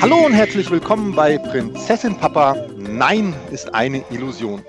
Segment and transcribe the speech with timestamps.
[0.00, 4.64] Hallo und herzlich willkommen bei Prinzessin Papa Nein ist eine Illusion.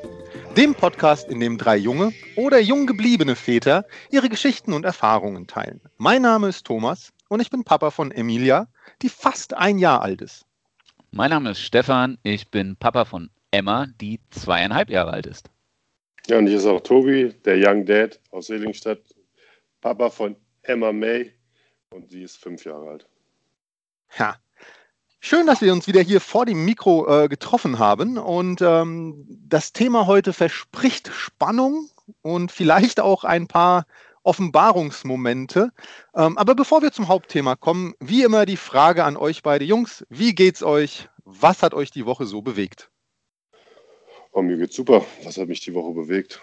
[0.57, 5.81] Dem Podcast, in dem drei junge oder jung gebliebene Väter ihre Geschichten und Erfahrungen teilen.
[5.97, 8.67] Mein Name ist Thomas und ich bin Papa von Emilia,
[9.03, 10.47] die fast ein Jahr alt ist.
[11.11, 15.47] Mein Name ist Stefan, ich bin Papa von Emma, die zweieinhalb Jahre alt ist.
[16.27, 19.01] Ja, und hier ist auch Tobi, der Young Dad aus Seligenstadt,
[19.79, 21.31] Papa von Emma May
[21.91, 23.09] und sie ist fünf Jahre alt.
[24.17, 24.37] Ja,
[25.21, 28.17] Schön, dass wir uns wieder hier vor dem Mikro äh, getroffen haben.
[28.17, 31.89] Und ähm, das Thema heute verspricht Spannung
[32.21, 33.85] und vielleicht auch ein paar
[34.23, 35.71] Offenbarungsmomente.
[36.15, 40.05] Ähm, aber bevor wir zum Hauptthema kommen, wie immer die Frage an euch beide Jungs:
[40.09, 41.09] Wie geht's euch?
[41.25, 42.89] Was hat euch die Woche so bewegt?
[44.31, 45.05] Oh, mir geht's super.
[45.23, 46.41] Was hat mich die Woche bewegt?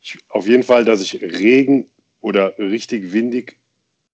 [0.00, 3.58] Ich, auf jeden Fall, dass ich Regen oder richtig windig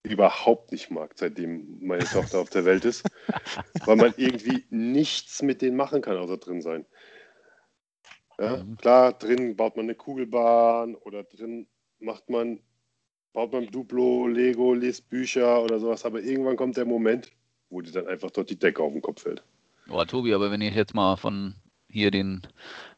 [0.03, 3.05] überhaupt nicht mag, seitdem meine Tochter auf der Welt ist,
[3.85, 6.87] weil man irgendwie nichts mit denen machen kann, außer drin sein.
[8.39, 8.77] Ja, mhm.
[8.79, 11.67] klar, drin baut man eine Kugelbahn oder drin
[11.99, 12.61] macht man,
[13.35, 17.31] baut man Duplo, Lego, liest Bücher oder sowas, aber irgendwann kommt der Moment,
[17.69, 19.45] wo dir dann einfach dort die Decke auf den Kopf fällt.
[19.91, 21.55] Oh, Tobi, aber wenn ich jetzt mal von
[21.89, 22.43] hier den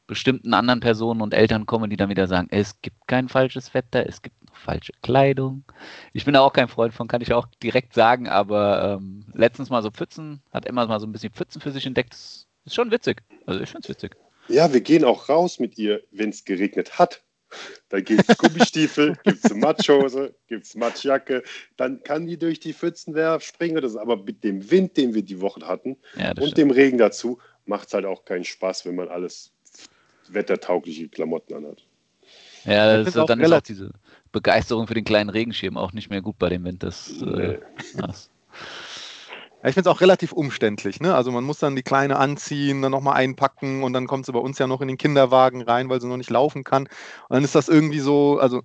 [0.07, 4.07] bestimmten anderen Personen und Eltern komme, die dann wieder sagen, es gibt kein falsches Wetter,
[4.07, 5.65] es gibt falsche Kleidung.
[6.13, 9.71] Ich bin da auch kein Freund von, kann ich auch direkt sagen, aber ähm, letztens
[9.71, 12.13] mal so Pfützen, hat Emma mal so ein bisschen Pfützen für sich entdeckt.
[12.13, 13.23] Das ist schon witzig.
[13.47, 14.17] Also ich finde es witzig.
[14.49, 17.23] Ja, wir gehen auch raus mit ihr, wenn es geregnet hat.
[17.89, 21.43] Da gibt es Gummistiefel, gibt es Matschhose, gibt es Matschjacke.
[21.77, 23.83] Dann kann die durch die Pfützen werfen, springen.
[23.83, 26.59] Das aber mit dem Wind, den wir die Woche hatten ja, und stimmt.
[26.59, 29.53] dem Regen dazu, macht es halt auch keinen Spaß, wenn man alles
[30.29, 31.85] wettertaugliche Klamotten anhat.
[32.65, 33.91] Ja, das, dann ist auch diese
[34.33, 36.83] Begeisterung für den kleinen Regenschirm auch nicht mehr gut bei dem Wind.
[36.83, 37.61] Das, äh, äh,
[37.97, 38.31] das.
[39.63, 41.01] Ja, ich finde es auch relativ umständlich.
[41.01, 41.15] Ne?
[41.15, 44.41] Also man muss dann die Kleine anziehen, dann nochmal einpacken und dann kommt sie bei
[44.41, 46.85] uns ja noch in den Kinderwagen rein, weil sie noch nicht laufen kann.
[46.85, 48.63] Und dann ist das irgendwie so, also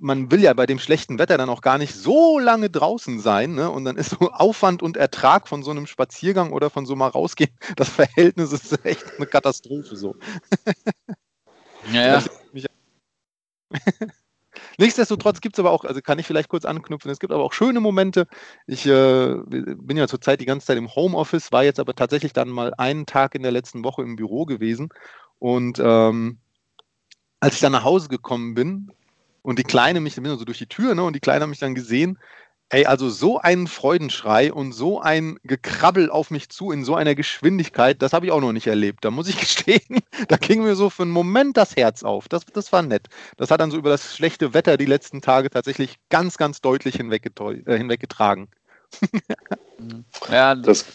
[0.00, 3.54] man will ja bei dem schlechten Wetter dann auch gar nicht so lange draußen sein.
[3.54, 3.70] Ne?
[3.70, 7.08] Und dann ist so Aufwand und Ertrag von so einem Spaziergang oder von so mal
[7.08, 10.16] rausgehen, das Verhältnis ist echt eine Katastrophe so.
[11.92, 12.24] Ja, ja.
[14.78, 17.52] Nichtsdestotrotz gibt es aber auch, also kann ich vielleicht kurz anknüpfen, es gibt aber auch
[17.52, 18.26] schöne Momente.
[18.66, 22.48] Ich äh, bin ja zurzeit die ganze Zeit im Homeoffice, war jetzt aber tatsächlich dann
[22.48, 24.90] mal einen Tag in der letzten Woche im Büro gewesen.
[25.38, 26.38] Und ähm,
[27.40, 28.90] als ich dann nach Hause gekommen bin,
[29.46, 31.60] und die Kleine mich, bin so durch die Tür, ne, und die Kleine hat mich
[31.60, 32.18] dann gesehen.
[32.68, 37.14] Ey, also so einen Freudenschrei und so ein Gekrabbel auf mich zu in so einer
[37.14, 39.04] Geschwindigkeit, das habe ich auch noch nicht erlebt.
[39.04, 42.28] Da muss ich gestehen, da ging mir so für einen Moment das Herz auf.
[42.28, 43.06] Das, das war nett.
[43.36, 46.98] Das hat dann so über das schlechte Wetter die letzten Tage tatsächlich ganz, ganz deutlich
[46.98, 48.48] äh, hinweggetragen.
[50.30, 50.86] ja, das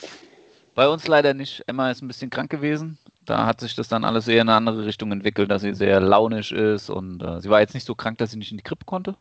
[0.76, 1.64] bei uns leider nicht.
[1.68, 2.98] Emma ist ein bisschen krank gewesen.
[3.26, 6.02] Da hat sich das dann alles eher in eine andere Richtung entwickelt, dass sie sehr
[6.02, 8.64] launisch ist und äh, sie war jetzt nicht so krank, dass sie nicht in die
[8.64, 9.16] Krippe konnte.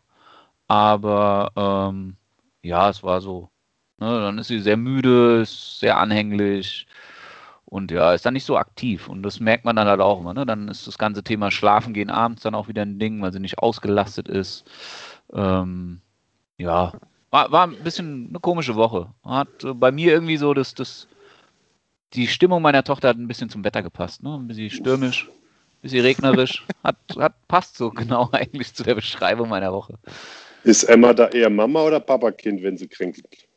[0.69, 2.17] Aber ähm,
[2.62, 3.50] ja, es war so.
[3.98, 6.87] Ne, dann ist sie sehr müde, ist sehr anhänglich
[7.66, 9.09] und ja, ist dann nicht so aktiv.
[9.09, 10.34] Und das merkt man dann halt auch immer.
[10.34, 10.44] Ne?
[10.47, 13.41] Dann ist das ganze Thema Schlafen gehen abends dann auch wieder ein Ding, weil sie
[13.41, 14.65] nicht ausgelastet ist.
[15.32, 16.00] Ähm,
[16.59, 16.93] ja,
[17.31, 19.12] war, war ein bisschen eine komische Woche.
[19.25, 21.06] Hat äh, bei mir irgendwie so das, das
[22.15, 24.34] die Stimmung meiner Tochter hat ein bisschen zum Wetter gepasst, ne?
[24.34, 26.66] Ein bisschen stürmisch, ein bisschen regnerisch.
[26.82, 29.99] Hat, hat passt so genau eigentlich zu der Beschreibung meiner Woche.
[30.65, 33.48] Ist Emma da eher Mama oder Papakind, wenn sie kränkelt?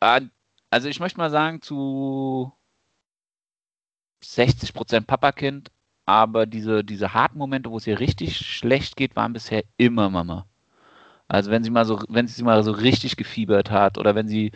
[0.00, 0.20] Ah,
[0.70, 2.52] also ich möchte mal sagen, zu
[4.22, 5.70] 60 Prozent Papakind,
[6.06, 10.46] aber diese, diese harten Momente, wo es ihr richtig schlecht geht, waren bisher immer Mama.
[11.28, 14.52] Also wenn sie mal so, wenn sie mal so richtig gefiebert hat oder wenn sie,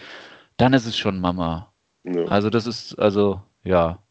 [0.57, 1.73] dann ist es schon Mama.
[2.03, 2.25] Ja.
[2.25, 4.04] Also das ist, also, ja.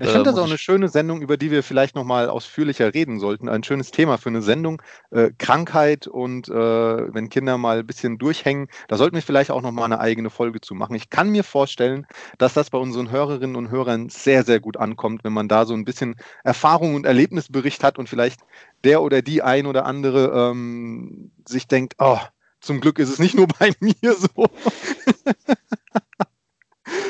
[0.00, 3.50] Ich finde das auch eine schöne Sendung, über die wir vielleicht nochmal ausführlicher reden sollten.
[3.50, 4.80] Ein schönes Thema für eine Sendung.
[5.10, 9.60] Äh, Krankheit und äh, wenn Kinder mal ein bisschen durchhängen, da sollten wir vielleicht auch
[9.60, 10.94] nochmal eine eigene Folge zu machen.
[10.94, 12.06] Ich kann mir vorstellen,
[12.38, 15.74] dass das bei unseren Hörerinnen und Hörern sehr, sehr gut ankommt, wenn man da so
[15.74, 18.40] ein bisschen Erfahrung und Erlebnisbericht hat und vielleicht
[18.84, 22.18] der oder die ein oder andere ähm, sich denkt, oh,
[22.62, 24.46] zum Glück ist es nicht nur bei mir so.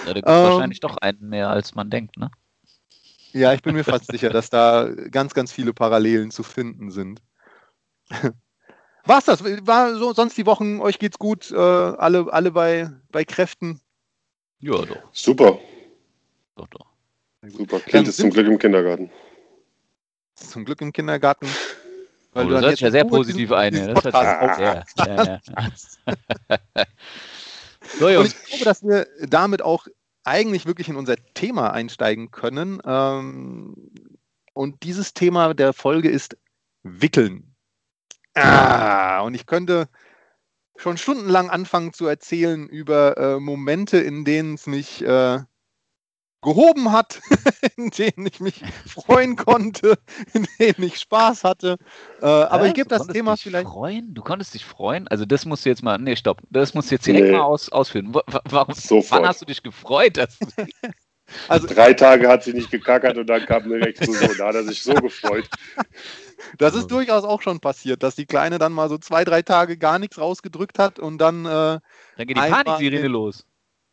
[0.04, 2.30] ähm, wahrscheinlich doch einen mehr, als man denkt, ne?
[3.32, 7.22] Ja, ich bin mir fast sicher, dass da ganz, ganz viele Parallelen zu finden sind.
[9.04, 9.42] War's das?
[9.42, 13.80] War so, sonst die Wochen, euch geht's gut, äh, alle, alle bei, bei Kräften?
[14.60, 15.02] Ja, doch.
[15.12, 15.58] Super.
[16.56, 16.86] Doch, doch.
[17.48, 17.80] Super.
[17.80, 19.10] Kind ist zum Glück im Kindergarten.
[20.36, 21.48] Zum Glück im Kindergarten.
[22.32, 23.74] Weil oh, du sich ja sehr positiv ein.
[23.74, 23.92] Ja.
[23.92, 25.40] Das hört sich auch, ja, ja,
[27.98, 29.86] so, Und ich glaube, dass wir damit auch
[30.24, 32.80] eigentlich wirklich in unser Thema einsteigen können.
[32.84, 33.74] Ähm,
[34.52, 36.36] und dieses Thema der Folge ist
[36.82, 37.54] Wickeln.
[38.34, 39.88] Ah, und ich könnte
[40.76, 45.40] schon stundenlang anfangen zu erzählen über äh, Momente, in denen es mich äh,
[46.42, 47.20] gehoben hat,
[47.76, 49.96] in denen ich mich freuen konnte,
[50.34, 51.78] in denen ich Spaß hatte.
[52.20, 53.68] Äh, aber ich gebe das Thema vielleicht.
[53.68, 54.12] Freuen?
[54.12, 55.08] Du konntest dich freuen?
[55.08, 55.98] Also, das musst du jetzt mal.
[55.98, 56.42] Nee, stopp.
[56.50, 57.32] Das musst du jetzt direkt nee.
[57.32, 58.12] mal aus, ausführen.
[58.12, 60.16] Warum, wann hast du dich gefreut?
[60.16, 60.46] Dass du
[61.48, 64.36] also, Drei Tage hat sie nicht gekackert und dann kam eine Explosion.
[64.36, 65.48] Da hat er sich so gefreut.
[66.58, 69.78] Das ist durchaus auch schon passiert, dass die Kleine dann mal so zwei, drei Tage
[69.78, 71.46] gar nichts rausgedrückt hat und dann.
[71.46, 71.80] Äh, dann
[72.16, 73.46] geht die Paniksirene los.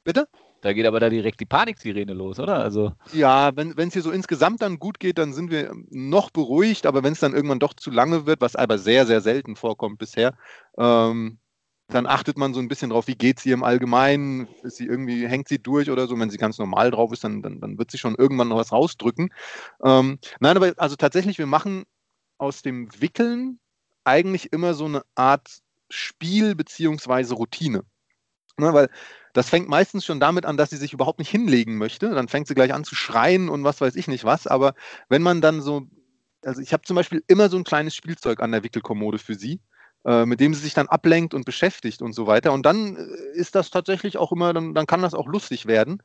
[0.03, 0.27] Bitte?
[0.61, 2.59] Da geht aber da direkt die Paniksirene los, oder?
[2.59, 6.85] Also ja, wenn es hier so insgesamt dann gut geht, dann sind wir noch beruhigt,
[6.85, 9.99] aber wenn es dann irgendwann doch zu lange wird, was aber sehr, sehr selten vorkommt
[9.99, 10.33] bisher,
[10.77, 11.39] ähm,
[11.87, 15.27] dann achtet man so ein bisschen drauf, wie geht ihr im Allgemeinen, ist sie irgendwie,
[15.27, 17.89] hängt sie durch oder so, wenn sie ganz normal drauf ist, dann, dann, dann wird
[17.89, 19.33] sie schon irgendwann noch was rausdrücken.
[19.83, 21.85] Ähm, nein, aber also tatsächlich, wir machen
[22.37, 23.59] aus dem Wickeln
[24.03, 27.83] eigentlich immer so eine Art Spiel beziehungsweise Routine.
[28.57, 28.89] Ne, weil
[29.33, 32.09] das fängt meistens schon damit an, dass sie sich überhaupt nicht hinlegen möchte.
[32.09, 34.47] Dann fängt sie gleich an zu schreien und was weiß ich nicht was.
[34.47, 34.73] Aber
[35.07, 35.87] wenn man dann so,
[36.43, 39.59] also ich habe zum Beispiel immer so ein kleines Spielzeug an der Wickelkommode für sie,
[40.05, 42.53] äh, mit dem sie sich dann ablenkt und beschäftigt und so weiter.
[42.53, 46.01] Und dann äh, ist das tatsächlich auch immer, dann, dann kann das auch lustig werden.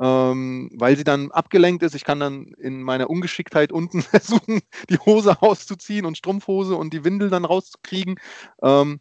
[0.00, 1.96] Ähm, weil sie dann abgelenkt ist.
[1.96, 7.04] Ich kann dann in meiner Ungeschicktheit unten versuchen, die Hose auszuziehen und Strumpfhose und die
[7.04, 8.20] Windel dann rauszukriegen.
[8.62, 9.00] Ähm,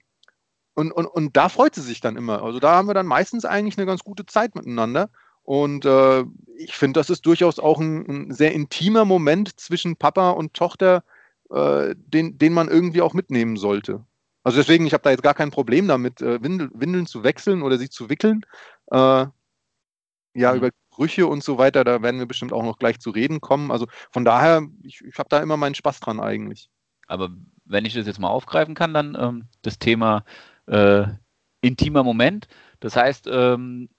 [0.77, 2.44] und, und, und da freut sie sich dann immer.
[2.44, 5.09] Also da haben wir dann meistens eigentlich eine ganz gute Zeit miteinander.
[5.41, 6.24] Und äh,
[6.56, 11.03] ich finde, das ist durchaus auch ein, ein, sehr intimer Moment zwischen Papa und Tochter,
[11.50, 14.06] äh, den, den man irgendwie auch mitnehmen sollte.
[14.44, 17.63] Also deswegen, ich habe da jetzt gar kein Problem damit, äh, Windel, Windeln zu wechseln
[17.63, 18.45] oder sie zu wickeln.
[18.91, 19.25] Äh,
[20.35, 20.57] ja, mhm.
[20.57, 23.71] über Brüche und so weiter, da werden wir bestimmt auch noch gleich zu reden kommen.
[23.71, 26.69] Also von daher, ich, ich habe da immer meinen Spaß dran eigentlich.
[27.07, 27.29] Aber
[27.65, 30.24] wenn ich das jetzt mal aufgreifen kann, dann ähm, das Thema
[30.67, 31.07] äh,
[31.61, 32.47] intimer Moment.
[32.79, 33.89] Das heißt, ähm,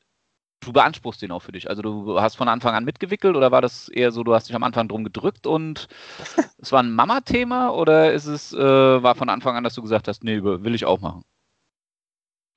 [0.60, 1.68] du beanspruchst den auch für dich.
[1.68, 4.56] Also du hast von Anfang an mitgewickelt oder war das eher so, du hast dich
[4.56, 5.88] am Anfang drum gedrückt und
[6.58, 10.08] es war ein Mama-Thema oder ist es, äh, war von Anfang an, dass du gesagt
[10.08, 11.22] hast, nee, will ich auch machen?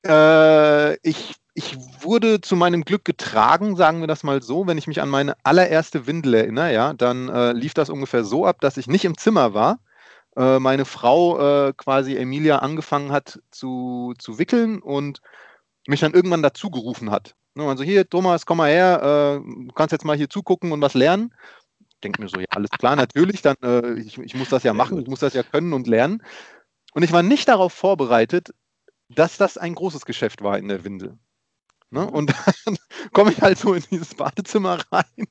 [0.06, 4.66] Äh, ich, ich wurde zu meinem Glück getragen, sagen wir das mal so.
[4.66, 8.46] Wenn ich mich an meine allererste Windel erinnere, ja, dann äh, lief das ungefähr so
[8.46, 9.80] ab, dass ich nicht im Zimmer war,
[10.36, 15.22] äh, meine Frau äh, quasi Emilia angefangen hat zu, zu wickeln und
[15.88, 17.36] mich dann irgendwann dazu gerufen hat.
[17.54, 20.82] Ne, also hier, Thomas, komm mal her, äh, du kannst jetzt mal hier zugucken und
[20.82, 21.34] was lernen.
[21.80, 24.74] Ich denke mir so, ja, alles klar, natürlich, dann, äh, ich, ich muss das ja
[24.74, 26.24] machen, ich muss das ja können und lernen.
[26.94, 28.54] Und ich war nicht darauf vorbereitet,
[29.10, 31.18] dass das ein großes Geschäft war in der Windel.
[31.90, 32.10] Ne?
[32.10, 32.34] Und
[32.66, 32.78] dann
[33.14, 35.28] komme ich halt so in dieses Badezimmer rein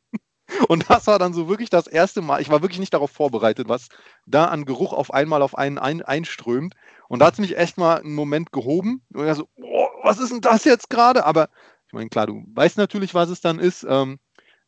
[0.68, 2.40] und das war dann so wirklich das erste Mal.
[2.40, 3.88] Ich war wirklich nicht darauf vorbereitet, was
[4.26, 6.74] da an Geruch auf einmal auf einen ein, einströmt.
[7.08, 9.02] Und da hat es mich echt mal einen Moment gehoben.
[9.12, 11.24] Und ich so, oh, was ist denn das jetzt gerade?
[11.24, 11.48] Aber
[11.86, 13.84] ich meine, klar, du weißt natürlich, was es dann ist.
[13.88, 14.18] Ähm,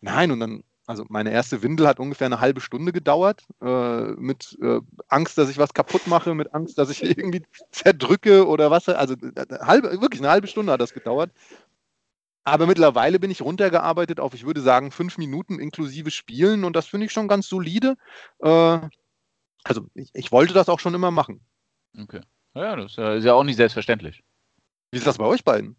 [0.01, 3.45] nein, und dann, also meine erste Windel hat ungefähr eine halbe Stunde gedauert.
[3.63, 8.47] Äh, mit äh, Angst, dass ich was kaputt mache, mit Angst, dass ich irgendwie zerdrücke
[8.47, 8.89] oder was.
[8.89, 11.31] Also äh, halbe, wirklich eine halbe Stunde hat das gedauert.
[12.45, 16.87] Aber mittlerweile bin ich runtergearbeitet auf, ich würde sagen, fünf Minuten inklusive Spielen und das
[16.87, 17.97] finde ich schon ganz solide.
[18.41, 18.81] Äh,
[19.65, 21.41] also ich, ich, wollte das auch schon immer machen.
[21.97, 22.21] Okay.
[22.55, 24.25] Ja, das ist ja auch nicht selbstverständlich.
[24.91, 25.77] Wie ist das bei euch beiden?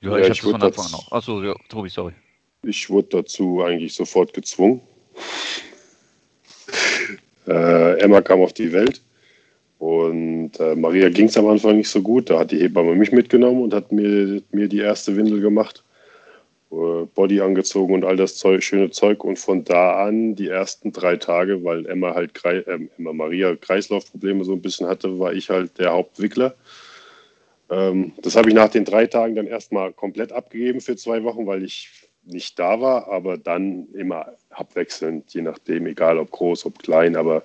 [0.00, 1.12] Ja, ja ich, ich habe das von Anfang an auch.
[1.12, 2.14] Achso, ja, Tobi, sorry.
[2.62, 4.80] Ich wurde dazu eigentlich sofort gezwungen.
[7.46, 9.02] äh, Emma kam auf die Welt
[9.78, 12.30] und äh, Maria ging es am Anfang nicht so gut.
[12.30, 15.84] Da hat die Hebamme mich mitgenommen und hat mir, mir die erste Windel gemacht.
[16.70, 19.22] Äh, Body angezogen und all das Zeug, schöne Zeug.
[19.22, 22.62] Und von da an, die ersten drei Tage, weil Emma halt äh,
[22.98, 26.54] Emma Maria Kreislaufprobleme so ein bisschen hatte, war ich halt der Hauptwickler.
[27.70, 31.46] Ähm, das habe ich nach den drei Tagen dann erstmal komplett abgegeben für zwei Wochen,
[31.46, 31.90] weil ich
[32.24, 37.44] nicht da war, aber dann immer abwechselnd, je nachdem, egal ob groß, ob klein, aber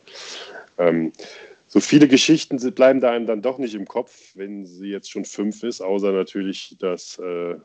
[0.78, 1.12] ähm,
[1.72, 5.24] so viele Geschichten bleiben da einem dann doch nicht im Kopf, wenn sie jetzt schon
[5.24, 7.56] fünf ist, außer natürlich, dass äh,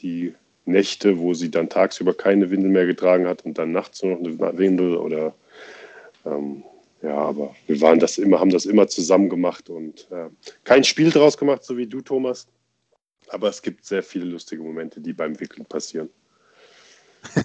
[0.00, 0.36] die
[0.66, 4.20] Nächte, wo sie dann tagsüber keine Windel mehr getragen hat und dann nachts nur noch
[4.20, 5.34] eine Windel oder
[6.24, 6.62] ähm,
[7.02, 10.28] ja, aber wir waren das immer, haben das immer zusammen gemacht und äh,
[10.62, 12.46] kein Spiel draus gemacht, so wie du, Thomas.
[13.26, 16.08] Aber es gibt sehr viele lustige Momente, die beim Wickeln passieren.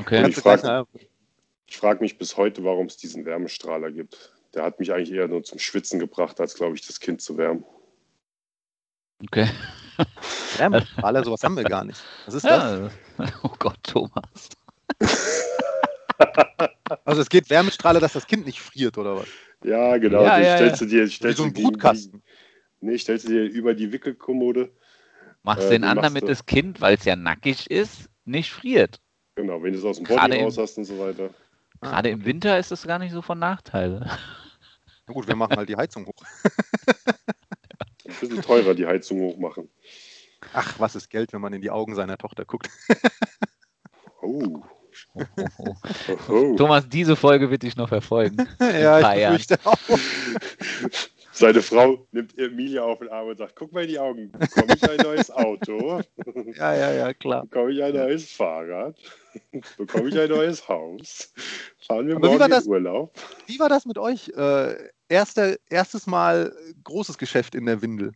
[0.00, 0.24] Okay.
[0.24, 0.84] Und ich frage
[1.70, 4.35] frag mich bis heute, warum es diesen Wärmestrahler gibt.
[4.56, 7.36] Der hat mich eigentlich eher nur zum Schwitzen gebracht, als, glaube ich, das Kind zu
[7.36, 7.62] wärmen.
[9.22, 9.48] Okay.
[10.56, 12.02] Wärmestrahler, sowas haben wir gar nicht.
[12.24, 12.90] Was ist das?
[13.18, 13.26] Ja.
[13.42, 14.48] Oh Gott, Thomas.
[17.04, 19.26] Also es geht Wärmestrahler, dass das Kind nicht friert, oder was?
[19.64, 20.22] Ja, genau.
[20.22, 20.86] Ja, ja, stellst ja.
[20.86, 22.22] du dir, Wie stellst so du ein Brutkasten.
[22.80, 24.70] Die, nee, stellst du dir über die Wickelkommode.
[25.42, 29.00] Machst Äh, den wie an, damit das Kind, weil es ja nackig ist, nicht friert.
[29.34, 31.30] Genau, wenn du es aus dem Gerade Body im- raus hast und so weiter.
[31.80, 34.08] Ah, Gerade im Winter ist das gar nicht so von Nachteil.
[35.06, 36.22] Na gut, wir machen halt die Heizung hoch.
[38.06, 39.68] Ein bisschen teurer die Heizung hochmachen.
[40.52, 42.68] Ach, was ist Geld, wenn man in die Augen seiner Tochter guckt?
[44.22, 44.60] Oh.
[45.14, 45.74] Oh, oh,
[46.08, 46.16] oh.
[46.28, 46.56] oh.
[46.56, 48.48] Thomas, diese Folge wird dich noch verfolgen.
[48.60, 49.78] ja, ich befürchte auch.
[51.30, 54.74] Seine Frau nimmt Emilia auf den Arm und sagt: Guck mal in die Augen, bekomme
[54.74, 56.00] ich ein neues Auto?
[56.56, 57.42] Ja, ja, ja, klar.
[57.42, 58.96] Bekomme ich ein neues Fahrrad?
[59.76, 61.32] Bekomme ich ein neues Haus?
[61.86, 62.66] Fahren wir Aber wie morgen war in das?
[62.66, 63.14] Urlaub?
[63.46, 64.30] Wie war das mit euch?
[64.30, 64.76] Äh,
[65.08, 68.12] erste, erstes Mal großes Geschäft in der Windel.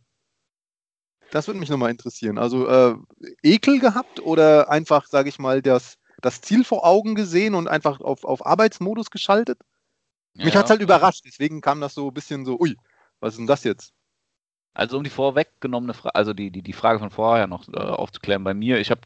[1.31, 2.37] Das würde mich nochmal interessieren.
[2.37, 2.95] Also äh,
[3.41, 8.01] Ekel gehabt oder einfach, sage ich mal, das, das Ziel vor Augen gesehen und einfach
[8.01, 9.59] auf, auf Arbeitsmodus geschaltet?
[10.33, 10.59] Mich Ja.
[10.59, 12.77] hat es halt überrascht, deswegen kam das so ein bisschen so, ui,
[13.19, 13.93] was ist denn das jetzt?
[14.73, 18.43] Also um die vorweggenommene Frage, also die, die, die Frage von vorher noch äh, aufzuklären,
[18.43, 19.01] bei mir, ich habe,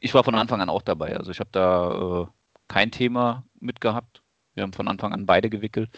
[0.00, 1.16] ich war von Anfang an auch dabei.
[1.16, 2.26] Also ich habe da äh,
[2.66, 4.22] kein Thema mitgehabt.
[4.58, 5.90] Wir haben von Anfang an beide gewickelt.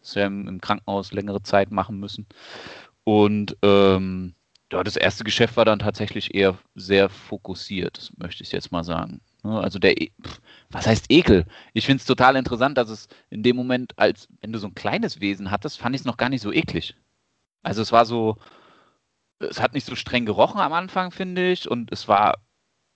[0.00, 2.26] Das wir im, Krankenhaus längere Zeit machen müssen.
[3.04, 4.34] Und ähm,
[4.72, 8.84] ja, das erste Geschäft war dann tatsächlich eher sehr fokussiert, das möchte ich jetzt mal
[8.84, 9.20] sagen.
[9.42, 10.12] Ne, Also der, E-
[10.70, 11.46] was heißt Ekel?
[11.74, 14.74] Ich finde es total interessant, dass es in dem Moment, als wenn du so ein
[14.74, 16.94] kleines Wesen hattest, fand ich es noch gar nicht so eklig.
[17.62, 18.38] Also es war so,
[19.38, 22.38] es hat nicht so streng gerochen am Anfang, finde ich, und es war,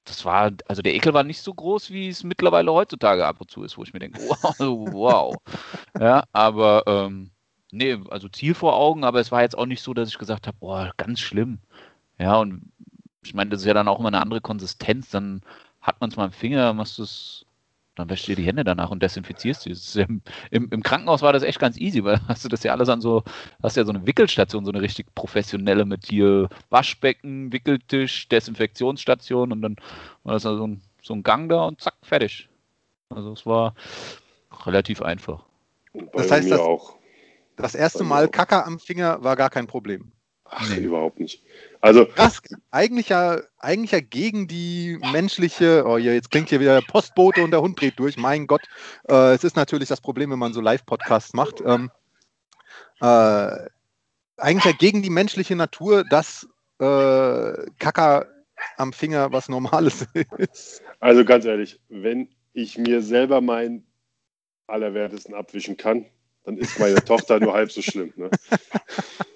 [0.04, 3.50] das war, also der Ekel war nicht so groß, wie es mittlerweile heutzutage ab und
[3.50, 4.54] zu ist, wo ich mir denke, wow,
[4.92, 5.36] wow.
[5.98, 7.30] Ja, aber ähm,
[7.72, 10.46] nee, also Ziel vor Augen, aber es war jetzt auch nicht so, dass ich gesagt
[10.46, 11.58] habe, boah, ganz schlimm.
[12.18, 12.70] Ja, und
[13.24, 15.40] ich meine, das ist ja dann auch immer eine andere Konsistenz, dann
[15.80, 17.46] hat man es mal im Finger, machst du es,
[17.96, 20.00] dann wäschst du dir die Hände danach und desinfizierst sie.
[20.00, 20.20] Im,
[20.50, 23.00] im, Im Krankenhaus war das echt ganz easy, weil hast du das ja alles an
[23.00, 23.22] so,
[23.62, 29.62] hast ja so eine Wickelstation, so eine richtig professionelle mit hier Waschbecken, Wickeltisch, Desinfektionsstation und
[29.62, 29.76] dann
[30.24, 32.48] war das also so ein, so ein Gang da und zack, fertig.
[33.10, 33.74] Also es war
[34.64, 35.44] relativ einfach.
[36.12, 36.96] Das heißt, mir das- auch.
[37.56, 38.26] Das erste Mal.
[38.28, 40.10] Kacker am Finger war gar kein Problem.
[40.44, 40.82] Ach, Nee.
[40.82, 41.42] überhaupt nicht.
[41.80, 46.80] Also, Krass, eigentlich ja, eigentlich ja gegen die menschliche, oh ja, jetzt klingt hier wieder
[46.80, 48.62] der Postbote und der Hund dreht durch, mein Gott.
[49.08, 51.60] Äh, es ist natürlich das Problem, wenn man so Live-Podcasts macht.
[51.64, 51.90] Ähm,
[53.00, 53.68] äh,
[54.36, 56.46] eigentlich ja gegen die menschliche Natur, dass
[56.78, 58.26] äh, Kacker
[58.76, 60.06] am Finger was Normales
[60.38, 60.82] ist.
[61.00, 63.86] also ganz ehrlich, wenn ich mir selber meinen
[64.66, 66.06] Allerwertesten abwischen kann,
[66.44, 68.12] dann ist meine Tochter nur halb so schlimm.
[68.16, 68.30] Ne?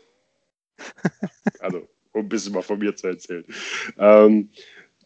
[1.61, 3.45] Also, um ein bisschen mal von mir zu erzählen.
[3.99, 4.51] Ähm,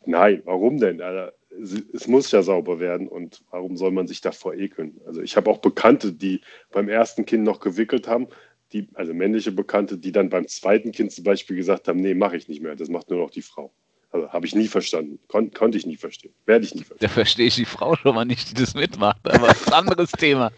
[0.07, 1.01] nein, warum denn?
[1.01, 1.33] Alter?
[1.93, 5.01] Es muss ja sauber werden und warum soll man sich davor ekeln?
[5.07, 8.29] Also ich habe auch Bekannte, die beim ersten Kind noch gewickelt haben,
[8.73, 12.39] die, also männliche Bekannte, die dann beim zweiten Kind zum Beispiel gesagt haben, nee, mache
[12.39, 13.71] ich nicht mehr, das macht nur noch die Frau.
[14.11, 17.07] Also habe ich nie verstanden, Kon konnte ich nie verstehen, werde ich nie verstehen.
[17.07, 19.75] Da verstehe ich die Frau schon mal nicht, die das mitmacht, aber das ist ein
[19.75, 20.53] anderes Thema.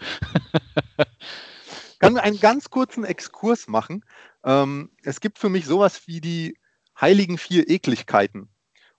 [2.00, 4.04] Können wir einen ganz kurzen Exkurs machen?
[4.44, 6.58] Ähm, es gibt für mich sowas wie die
[7.00, 8.48] heiligen vier Ekligkeiten.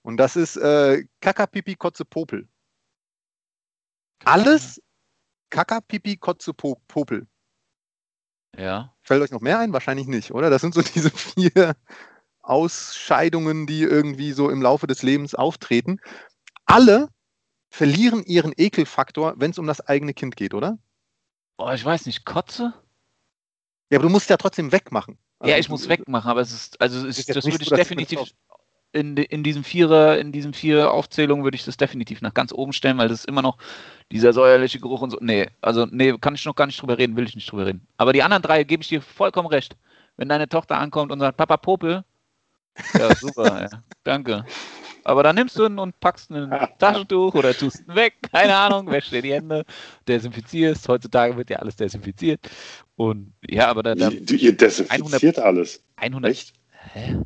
[0.02, 2.48] Und das ist äh, Kaka, Pipi, Kotze, Popel.
[4.24, 4.82] Alles
[5.50, 7.28] Kaka, Pipi, Kotze, Po- Popel.
[8.58, 8.96] Ja.
[9.02, 9.74] Fällt euch noch mehr ein?
[9.74, 10.50] Wahrscheinlich nicht, oder?
[10.50, 11.76] Das sind so diese vier
[12.42, 16.00] Ausscheidungen, die irgendwie so im Laufe des Lebens auftreten.
[16.66, 17.10] Alle
[17.70, 20.78] verlieren ihren Ekelfaktor, wenn es um das eigene Kind geht, oder?
[21.58, 22.74] Oh, ich weiß nicht, Kotze?
[23.90, 25.18] Ja, aber du musst ja trotzdem wegmachen.
[25.42, 27.76] Ja, Also, ich muss wegmachen, aber es ist, also es ist das würde ich so,
[27.76, 28.20] definitiv
[28.96, 32.72] in, in diesem Vierer, in diesen vier Aufzählungen würde ich das definitiv nach ganz oben
[32.72, 33.58] stellen, weil das ist immer noch
[34.10, 35.18] dieser säuerliche Geruch und so.
[35.20, 37.86] Nee, also nee, kann ich noch gar nicht drüber reden, will ich nicht drüber reden.
[37.98, 39.76] Aber die anderen drei gebe ich dir vollkommen recht.
[40.16, 42.06] Wenn deine Tochter ankommt und sagt, Papa Popel,
[42.98, 44.46] ja, super, ja, danke.
[45.04, 46.50] Aber dann nimmst du ihn und packst ein
[46.80, 49.66] Taschentuch oder tust ihn weg, keine Ahnung, wäschst dir die Hände,
[50.08, 50.88] desinfizierst.
[50.88, 52.40] Heutzutage wird ja alles desinfiziert.
[52.96, 55.84] Und ja, aber da, da Ihr, ihr desinfiziert alles.
[55.98, 56.54] 100, Echt?
[56.94, 57.18] Hä?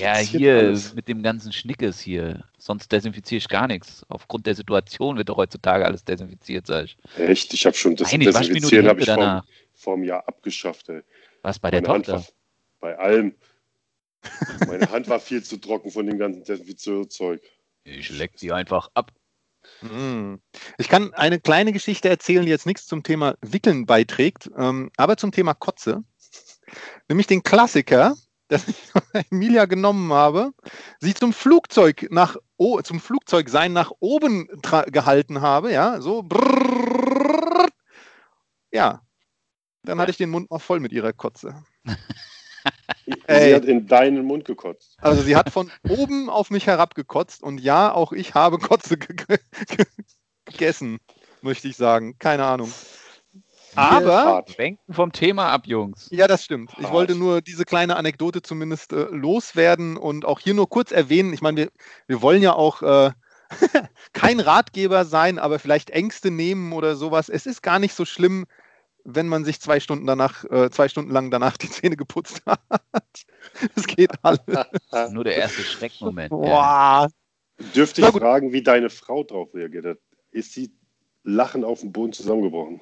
[0.00, 0.94] Ja, hier alles.
[0.94, 2.44] mit dem ganzen Schnickes hier.
[2.56, 4.04] Sonst desinfiziere ich gar nichts.
[4.08, 6.96] Aufgrund der Situation wird doch heutzutage alles desinfiziert, sag ich.
[7.18, 7.52] Echt?
[7.52, 9.44] Ich habe schon das Nein, Desinfizieren habe ich vor,
[9.74, 10.88] vor einem Jahr abgeschafft.
[10.88, 11.02] Ey.
[11.42, 12.14] Was bei der Meine Tochter?
[12.14, 12.26] war,
[12.80, 13.34] bei allem.
[14.66, 17.42] Meine Hand war viel zu trocken von dem ganzen Desinfizierzeug.
[17.84, 19.12] Ich leck die einfach ab.
[19.80, 20.40] Hm.
[20.78, 25.16] Ich kann eine kleine Geschichte erzählen, die jetzt nichts zum Thema Wickeln beiträgt, ähm, aber
[25.16, 26.02] zum Thema Kotze.
[27.08, 28.16] Nämlich den Klassiker,
[28.48, 28.76] das ich
[29.30, 30.52] Emilia genommen habe,
[31.00, 32.36] sie zum Flugzeug nach
[32.82, 34.48] zum Flugzeugsein nach oben
[34.86, 36.22] gehalten habe, ja, so.
[36.22, 37.68] brrrr.
[38.72, 39.02] Ja.
[39.84, 41.62] Dann hatte ich den Mund noch voll mit ihrer Kotze.
[43.26, 43.48] Ey.
[43.48, 44.96] Sie hat in deinen Mund gekotzt.
[45.00, 49.14] Also sie hat von oben auf mich herabgekotzt und ja, auch ich habe Kotze ge
[49.14, 49.38] ge
[50.44, 50.98] gegessen,
[51.42, 52.16] möchte ich sagen.
[52.18, 52.72] Keine Ahnung.
[53.74, 54.58] Aber, Hart.
[54.58, 56.08] Denken vom Thema ab, Jungs.
[56.10, 56.72] ja, das stimmt.
[56.80, 61.32] Ich wollte nur diese kleine Anekdote zumindest äh, loswerden und auch hier nur kurz erwähnen.
[61.32, 61.68] Ich meine, wir,
[62.06, 63.10] wir wollen ja auch äh,
[64.12, 67.28] kein Ratgeber sein, aber vielleicht Ängste nehmen oder sowas.
[67.28, 68.46] Es ist gar nicht so schlimm,
[69.10, 72.60] wenn man sich zwei Stunden danach, äh, zwei Stunden lang danach die Zähne geputzt hat.
[73.74, 74.40] Es geht alles.
[75.12, 76.30] Nur der erste Schreckmoment.
[76.30, 76.36] Ja.
[76.36, 77.08] Boah.
[77.74, 79.98] Dürfte ich fragen, wie deine Frau drauf reagiert hat?
[80.30, 80.70] Ist sie
[81.24, 82.80] lachend auf dem Boden zusammengebrochen?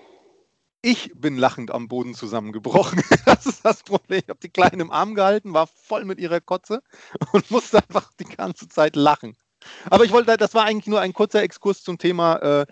[0.82, 3.02] Ich bin lachend am Boden zusammengebrochen.
[3.24, 4.22] Das ist das Problem.
[4.24, 6.82] Ich habe die Kleine im Arm gehalten, war voll mit ihrer Kotze
[7.32, 9.36] und musste einfach die ganze Zeit lachen.
[9.90, 12.66] Aber ich wollte, das war eigentlich nur ein kurzer Exkurs zum Thema, äh,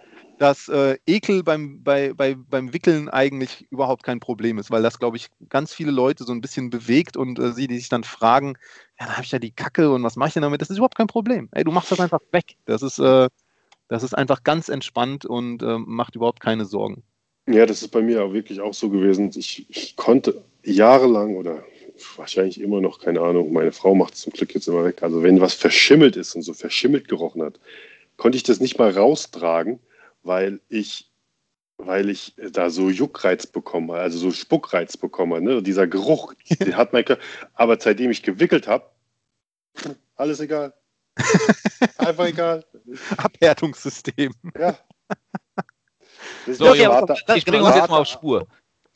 [0.44, 4.98] dass äh, Ekel beim, bei, bei, beim Wickeln eigentlich überhaupt kein Problem ist, weil das,
[4.98, 8.04] glaube ich, ganz viele Leute so ein bisschen bewegt und äh, sie, die sich dann
[8.04, 8.58] fragen,
[9.00, 10.60] ja, da habe ich ja die Kacke und was mache ich denn damit?
[10.60, 11.48] Das ist überhaupt kein Problem.
[11.52, 12.56] Ey, du machst das einfach weg.
[12.66, 13.28] Das ist, äh,
[13.88, 17.04] das ist einfach ganz entspannt und äh, macht überhaupt keine Sorgen.
[17.46, 19.30] Ja, das ist bei mir auch wirklich auch so gewesen.
[19.34, 21.64] Ich, ich konnte jahrelang oder
[22.16, 25.02] wahrscheinlich immer noch, keine Ahnung, meine Frau macht es zum Glück jetzt immer weg.
[25.02, 27.58] Also wenn was verschimmelt ist und so verschimmelt gerochen hat,
[28.18, 29.80] konnte ich das nicht mal raustragen,
[30.24, 31.10] weil ich,
[31.76, 35.44] weil ich da so Juckreiz bekommen habe, also so Spuckreiz bekommen habe.
[35.44, 35.62] Ne?
[35.62, 37.22] Dieser Geruch, den hat mein Körper.
[37.54, 38.90] Aber seitdem ich gewickelt habe,
[40.16, 40.74] alles egal.
[41.98, 42.64] Einfach egal.
[43.16, 44.32] Abhärtungssystem.
[44.58, 44.76] Ja.
[46.46, 48.46] Das So, ist ja, Vater- Ich bringe uns jetzt mal auf Spur.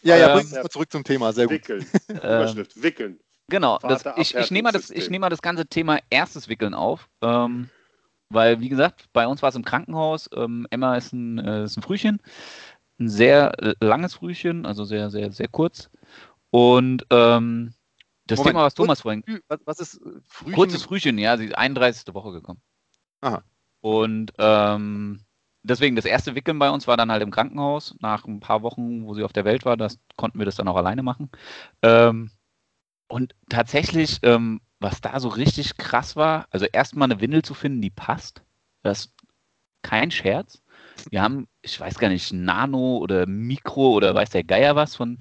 [0.03, 1.33] Ja, ja, Ähm, bringen wir mal zurück zum Thema.
[1.33, 1.55] Sehr gut.
[1.55, 1.87] Wickeln.
[2.09, 3.21] Ähm, Überschrift, wickeln.
[3.51, 6.75] Genau, das, ich, ich, nehme mal das, ich nehme mal das ganze Thema erstes Wickeln
[6.75, 7.71] auf, ähm,
[8.31, 10.29] weil, wie gesagt, bei uns war es im Krankenhaus.
[10.35, 12.21] Ähm, Emma ist ein, äh, ist ein Frühchen,
[12.99, 15.91] ein sehr äh, langes Frühchen, also sehr, sehr, sehr kurz.
[16.51, 17.75] Und ähm,
[18.27, 20.55] das Moment, Thema, was Thomas vorhin Was, was ist Frühchen?
[20.55, 22.15] Kurzes Frühchen, ja, sie ist 31.
[22.15, 22.61] Woche gekommen.
[23.21, 23.43] Aha.
[23.81, 25.21] Und ähm,
[25.63, 27.95] deswegen, das erste Wickeln bei uns war dann halt im Krankenhaus.
[28.01, 30.69] Nach ein paar Wochen, wo sie auf der Welt war, das konnten wir das dann
[30.69, 31.31] auch alleine machen.
[31.83, 32.31] Ähm,
[33.09, 37.83] und tatsächlich, ähm, was da so richtig krass war, also erstmal eine Windel zu finden,
[37.83, 38.43] die passt.
[38.83, 39.15] Das ist
[39.83, 40.63] kein Scherz.
[41.11, 45.19] Wir haben, ich weiß gar nicht, Nano oder Mikro oder weiß der Geier was von,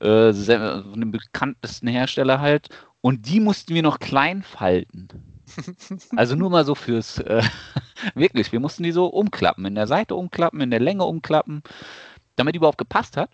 [0.00, 2.68] äh, von dem bekanntesten Hersteller halt.
[3.00, 5.08] Und die mussten wir noch klein falten.
[6.16, 7.42] Also nur mal so fürs, äh,
[8.14, 11.62] wirklich, wir mussten die so umklappen, in der Seite umklappen, in der Länge umklappen,
[12.36, 13.30] damit die überhaupt gepasst hat.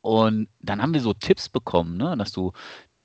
[0.00, 2.52] Und dann haben wir so Tipps bekommen, ne, dass du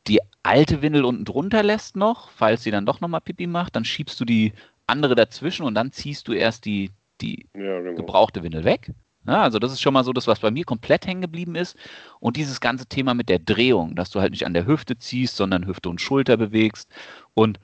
[0.10, 3.86] die alte Windel unten drunter lässt noch, falls sie dann doch nochmal Pipi macht, dann
[3.86, 4.54] schiebst du die
[4.88, 6.92] andere dazwischen und dann ziehst du erst die,
[7.22, 7.96] die Ja, genau.
[7.96, 8.94] gebrauchte Windel weg.
[9.28, 11.78] Ja, also das ist schon mal so das, was bei mir komplett hängen geblieben ist.
[12.20, 15.36] Und dieses ganze Thema mit der Drehung, dass du halt nicht an der Hüfte ziehst,
[15.36, 16.90] sondern Hüfte und Schulter bewegst.
[17.34, 17.60] Und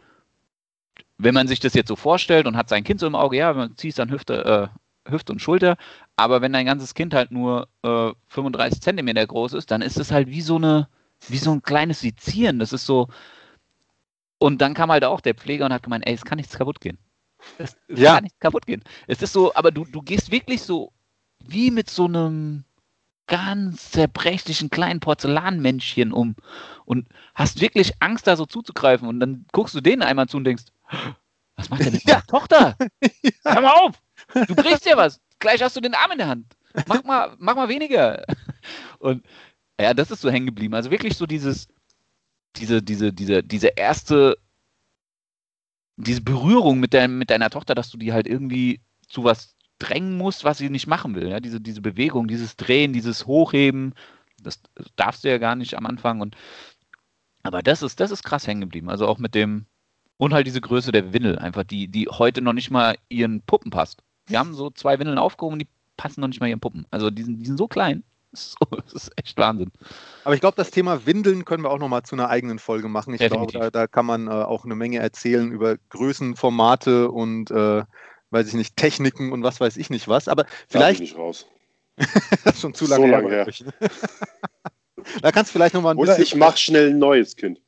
[1.17, 3.53] wenn man sich das jetzt so vorstellt und hat sein Kind so im Auge, ja,
[3.53, 4.69] man ziehst dann Hüfte,
[5.05, 5.77] äh, Hüfte und Schulter,
[6.15, 10.11] aber wenn dein ganzes Kind halt nur äh, 35 Zentimeter groß ist, dann ist es
[10.11, 10.87] halt wie so eine,
[11.29, 12.59] wie so ein kleines Sezieren.
[12.59, 13.07] Das ist so.
[14.37, 16.81] Und dann kam halt auch der Pfleger und hat gemeint, ey, es kann nichts kaputt
[16.81, 16.97] gehen.
[17.57, 18.15] Es, es Ja.
[18.15, 18.83] kann nichts kaputt gehen.
[19.07, 20.91] Es ist so, aber du, du gehst wirklich so
[21.43, 22.63] wie mit so einem
[23.27, 26.35] ganz zerbrechlichen kleinen Porzellanmännchen um
[26.85, 29.07] und hast wirklich Angst, da so zuzugreifen.
[29.07, 30.65] Und dann guckst du denen einmal zu und denkst,
[31.55, 32.21] was macht denn mit Ja.
[32.21, 32.75] Tochter?
[33.43, 33.95] Hör mal auf!
[34.47, 35.19] Du brichst ja was.
[35.39, 36.45] Gleich hast du den Arm in der Hand.
[36.87, 38.25] Mach mal, mach mal weniger.
[38.99, 39.25] Und
[39.79, 40.73] ja, das ist so hängen geblieben.
[40.73, 41.67] Also wirklich so dieses,
[42.55, 44.37] diese, diese, diese, diese erste,
[45.97, 50.17] diese Berührung mit, dein, mit deiner Tochter, dass du die halt irgendwie zu was drängen
[50.17, 51.27] musst, was sie nicht machen will.
[51.29, 51.39] Ja?
[51.39, 53.93] Diese, diese Bewegung, dieses Drehen, dieses Hochheben,
[54.41, 54.61] das
[54.95, 56.21] darfst du ja gar nicht am Anfang.
[56.21, 56.35] Und
[57.43, 58.89] aber das ist, das ist krass hängen geblieben.
[58.89, 59.65] Also auch mit dem,
[60.17, 63.71] und halt diese Größe der Windel, einfach, die, die heute noch nicht mal ihren Puppen
[63.71, 64.01] passt.
[64.27, 66.87] Wir haben so zwei Windeln aufgehoben, die passen noch nicht mal ihren Puppen.
[66.89, 68.03] Also die sind, die sind so klein.
[68.51, 69.71] so, das ist echt Wahnsinn.
[70.23, 73.13] Aber ich glaube, das Thema Windeln können wir auch nochmal zu einer eigenen Folge machen.
[73.13, 77.51] Ich glaube, da, da kann man äh, auch eine Menge erzählen über Größen, Formate und
[77.51, 77.83] äh,
[78.31, 80.27] weiß ich nicht, Techniken und was weiß ich nicht was.
[80.27, 81.45] Aber Da bin vielleicht ich raus.
[81.95, 82.07] das
[82.55, 83.47] ist schon zu So lange lange bei her.
[83.47, 83.63] euch.
[85.21, 86.23] da kannst du vielleicht nochmal ein Oder bisschen.
[86.23, 87.61] ich mache schnell ein neues Kind.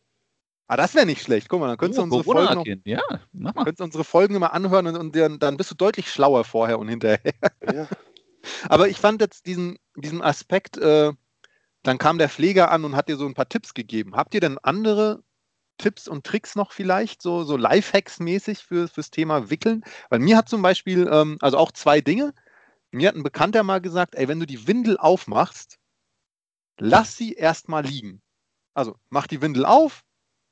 [0.69, 1.47] Ah, das wäre nicht schlecht.
[1.47, 2.99] Guck mal, dann könntest du unsere Folgen noch, ja,
[3.31, 3.63] mach mal.
[3.63, 6.77] könntest du unsere Folgen immer anhören und, und dann, dann bist du deutlich schlauer vorher
[6.77, 7.19] und hinterher.
[7.73, 7.87] Ja.
[8.69, 11.13] Aber ich fand jetzt diesen, diesen Aspekt, äh,
[11.83, 14.15] dann kam der Pfleger an und hat dir so ein paar Tipps gegeben.
[14.15, 15.23] Habt ihr denn andere
[15.77, 19.83] Tipps und Tricks noch vielleicht, so, so Lifehacks-mäßig für, fürs Thema Wickeln?
[20.09, 22.33] Weil mir hat zum Beispiel, ähm, also auch zwei Dinge.
[22.91, 25.77] Mir hat ein Bekannter mal gesagt, ey, wenn du die Windel aufmachst,
[26.79, 28.21] lass sie erstmal liegen.
[28.73, 30.03] Also mach die Windel auf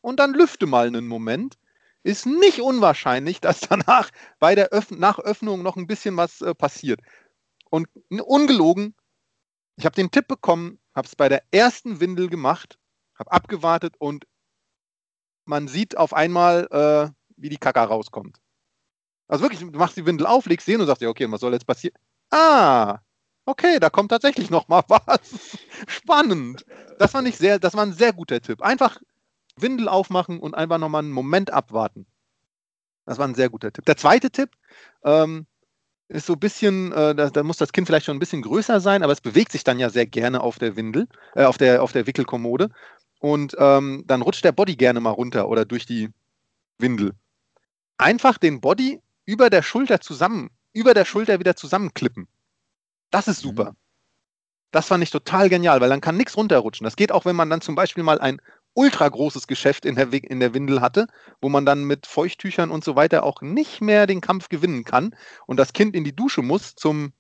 [0.01, 1.57] und dann lüfte mal einen Moment.
[2.03, 6.53] Ist nicht unwahrscheinlich, dass danach bei der Öff nach Öffnung noch ein bisschen was äh,
[6.53, 7.01] passiert.
[7.69, 8.95] Und ungelogen,
[9.75, 12.79] ich habe den Tipp bekommen, habe es bei der ersten Windel gemacht,
[13.17, 14.25] habe abgewartet und
[15.45, 18.39] man sieht auf einmal, äh, wie die Kacke rauskommt.
[19.27, 21.41] Also wirklich, du machst die Windel auf, legst sie hin und sagst dir, okay, was
[21.41, 21.97] soll jetzt passieren?
[22.31, 22.99] Ah,
[23.45, 25.57] okay, da kommt tatsächlich noch mal was.
[25.87, 26.65] Spannend.
[26.99, 28.61] Das fand ich sehr, das war ein sehr guter Tipp.
[28.61, 28.99] Einfach
[29.57, 32.05] Windel aufmachen und einfach noch mal einen Moment abwarten.
[33.05, 33.85] Das war ein sehr guter Tipp.
[33.85, 34.51] Der zweite Tipp,
[35.03, 35.45] ähm,
[36.07, 38.79] ist so ein bisschen, äh, da, da muss das Kind vielleicht schon ein bisschen größer
[38.79, 41.81] sein, aber es bewegt sich dann ja sehr gerne auf der Windel, äh, auf der,
[41.81, 42.69] auf der Wickelkommode.
[43.19, 46.09] Und ähm, dann rutscht der Body gerne mal runter oder durch die
[46.77, 47.13] Windel.
[47.97, 52.27] Einfach den Body über der Schulter zusammen, über der Schulter wieder zusammenklippen.
[53.09, 53.75] Das ist super.
[54.71, 56.83] Das fand ich total genial, weil dann kann nichts runterrutschen.
[56.83, 58.41] Das geht auch, wenn man dann zum Beispiel mal ein
[58.75, 61.07] ultra großes Geschäft in der, in der Windel hatte,
[61.41, 65.15] wo man dann mit Feuchttüchern und so weiter auch nicht mehr den Kampf gewinnen kann
[65.47, 67.13] und das Kind in die Dusche muss zum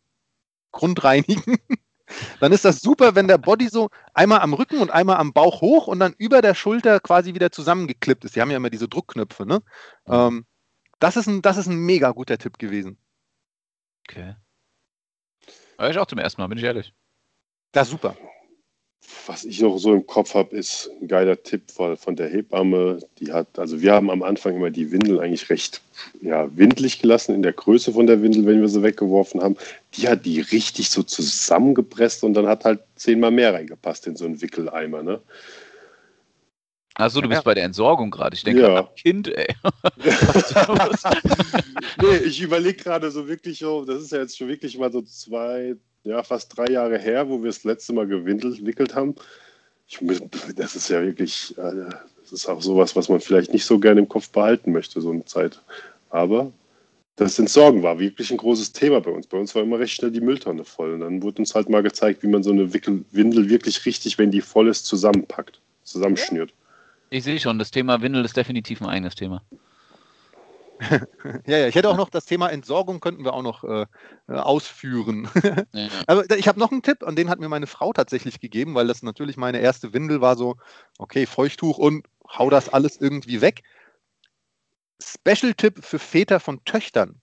[0.71, 1.57] Grundreinigen,
[2.39, 5.61] dann ist das super, wenn der Body so einmal am Rücken und einmal am Bauch
[5.61, 8.35] hoch und dann über der Schulter quasi wieder zusammengeklippt ist.
[8.35, 9.63] Die haben ja immer diese Druckknöpfe, ne?
[10.07, 10.45] Ähm,
[10.99, 12.97] das, ist ein, das ist ein mega guter Tipp gewesen.
[14.07, 14.35] Okay.
[15.89, 16.93] Ich auch zum ersten Mal, bin ich ehrlich.
[17.71, 18.15] Das ist super.
[19.27, 22.99] Was ich noch so im Kopf habe, ist ein geiler Tipp von, von der Hebamme.
[23.19, 25.81] Die hat, also wir haben am Anfang immer die Windel eigentlich recht
[26.21, 29.55] ja, windlig gelassen in der Größe von der Windel, wenn wir sie weggeworfen haben.
[29.95, 34.25] Die hat die richtig so zusammengepresst und dann hat halt zehnmal mehr reingepasst in so
[34.25, 35.03] einen Wickeleimer.
[35.03, 35.19] Ne?
[36.95, 37.35] Achso, du Ja.
[37.35, 38.35] bist bei der Entsorgung gerade.
[38.35, 38.67] Ich denke Ja.
[38.67, 39.53] gerade am Kind, ey.
[41.97, 45.01] nee, ich überlege gerade so wirklich, so, das ist ja jetzt schon wirklich mal so
[45.01, 49.15] zwei, ja, fast drei Jahre her, wo wir das letzte Mal gewindelt wickelt haben.
[49.87, 49.99] Ich,
[50.55, 51.89] das ist ja wirklich, äh,
[52.21, 55.11] das ist auch sowas, was man vielleicht nicht so gerne im Kopf behalten möchte, so
[55.11, 55.61] eine Zeit.
[56.09, 56.51] Aber
[57.17, 59.27] das Entsorgen war wirklich ein großes Thema bei uns.
[59.27, 60.93] Bei uns war immer recht schnell die Mülltonne voll.
[60.93, 64.17] Und dann wurde uns halt mal gezeigt, wie man so eine Wickel Windel wirklich richtig,
[64.17, 66.53] wenn die voll ist, zusammenpackt, zusammenschnürt.
[67.09, 69.41] Ich sehe schon, das Thema Windel ist definitiv ein eigenes Thema.
[71.47, 73.85] Ja, ja, ich hätte auch noch das Thema Entsorgung, könnten wir auch noch äh,
[74.27, 75.29] äh, ausführen.
[75.73, 75.87] Ja.
[76.07, 78.87] Aber ich habe noch einen Tipp, und den hat mir meine Frau tatsächlich gegeben, weil
[78.87, 80.57] das natürlich meine erste Windel war so,
[80.97, 83.63] okay, Feuchttuch und hau das alles irgendwie weg.
[85.01, 87.21] Special-Tipp für Väter von Töchtern.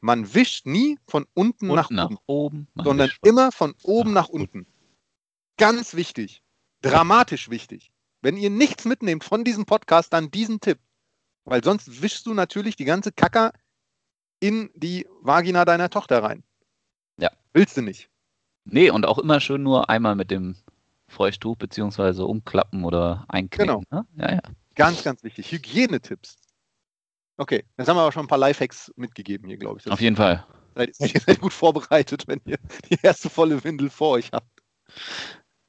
[0.00, 2.84] Man wischt nie von unten, Und nach, nach oben, oben.
[2.84, 4.66] sondern immer von oben nach nach unten.
[5.58, 6.42] Ganz wichtig.
[6.82, 7.90] Dramatisch wichtig.
[8.20, 10.78] Wenn ihr nichts mitnehmt von diesem Podcast, dann diesen Tipp.
[11.46, 13.52] Weil sonst wischst du natürlich die ganze Kacker
[14.40, 16.42] in die Vagina deiner Tochter rein.
[17.18, 17.30] Ja.
[17.54, 18.10] Willst du nicht.
[18.64, 20.56] Nee, und auch immer schön nur einmal mit dem
[21.08, 23.66] Feuchttuch beziehungsweise umklappen oder einknicken.
[23.66, 23.82] Genau.
[23.90, 24.06] Ne?
[24.16, 24.40] Ja, ja.
[24.74, 25.50] Ganz, ganz wichtig.
[25.50, 26.36] Hygienetipps.
[27.38, 29.84] Okay, jetzt haben wir aber schon ein paar Lifehacks mitgegeben hier, glaube ich.
[29.84, 30.44] Das Auf jeden Fall.
[30.74, 32.58] seid, ihr seid gut vorbereitet, wenn ihr
[32.90, 34.62] die erste volle Windel vor euch habt.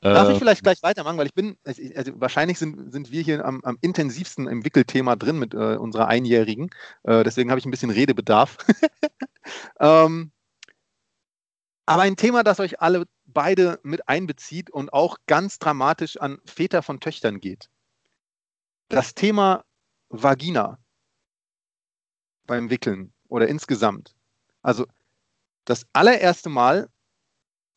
[0.01, 3.21] Darf ich Äh, vielleicht gleich weitermachen, weil ich bin, also also wahrscheinlich sind, sind wir
[3.23, 6.69] hier am, am intensivsten im Wickelthema drin mit äh, unserer Einjährigen.
[7.03, 8.57] Äh, deswegen habe ich ein bisschen Redebedarf.
[9.79, 10.31] ähm,
[11.87, 16.83] aber ein Thema, das euch alle beide mit einbezieht und auch ganz dramatisch an Väter
[16.83, 17.69] von Töchtern geht.
[18.89, 19.63] Das Thema
[20.09, 20.79] Vagina
[22.45, 24.15] beim Wickeln oder insgesamt.
[24.61, 24.85] Also
[25.65, 26.89] das allererste Mal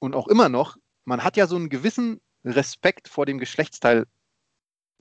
[0.00, 4.06] und auch immer noch man hat ja so einen gewissen Respekt vor dem Geschlechtsteil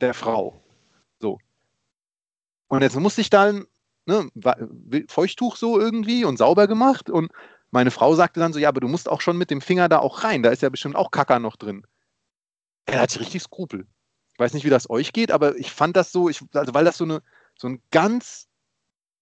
[0.02, 0.64] der Frau.
[1.20, 1.40] So.
[2.68, 3.66] Und jetzt musste ich dann
[4.06, 4.30] ne,
[5.08, 7.32] Feuchttuch so irgendwie und sauber gemacht und
[7.72, 10.00] meine Frau sagte dann so, ja, aber du musst auch schon mit dem Finger da
[10.00, 11.86] auch rein, da ist ja bestimmt auch Kacker noch drin.
[12.86, 13.86] Er hat richtig Skrupel.
[14.34, 16.86] Ich weiß nicht, wie das euch geht, aber ich fand das so, ich, also weil
[16.86, 17.22] das so, eine,
[17.56, 18.48] so ein ganz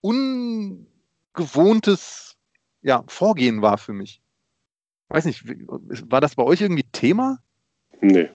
[0.02, 0.88] ungewohntes
[2.82, 4.22] ja, Vorgehen war für mich.
[5.10, 5.44] Weiß nicht,
[6.10, 7.40] war das bei euch irgendwie Thema?
[8.02, 8.30] Nee.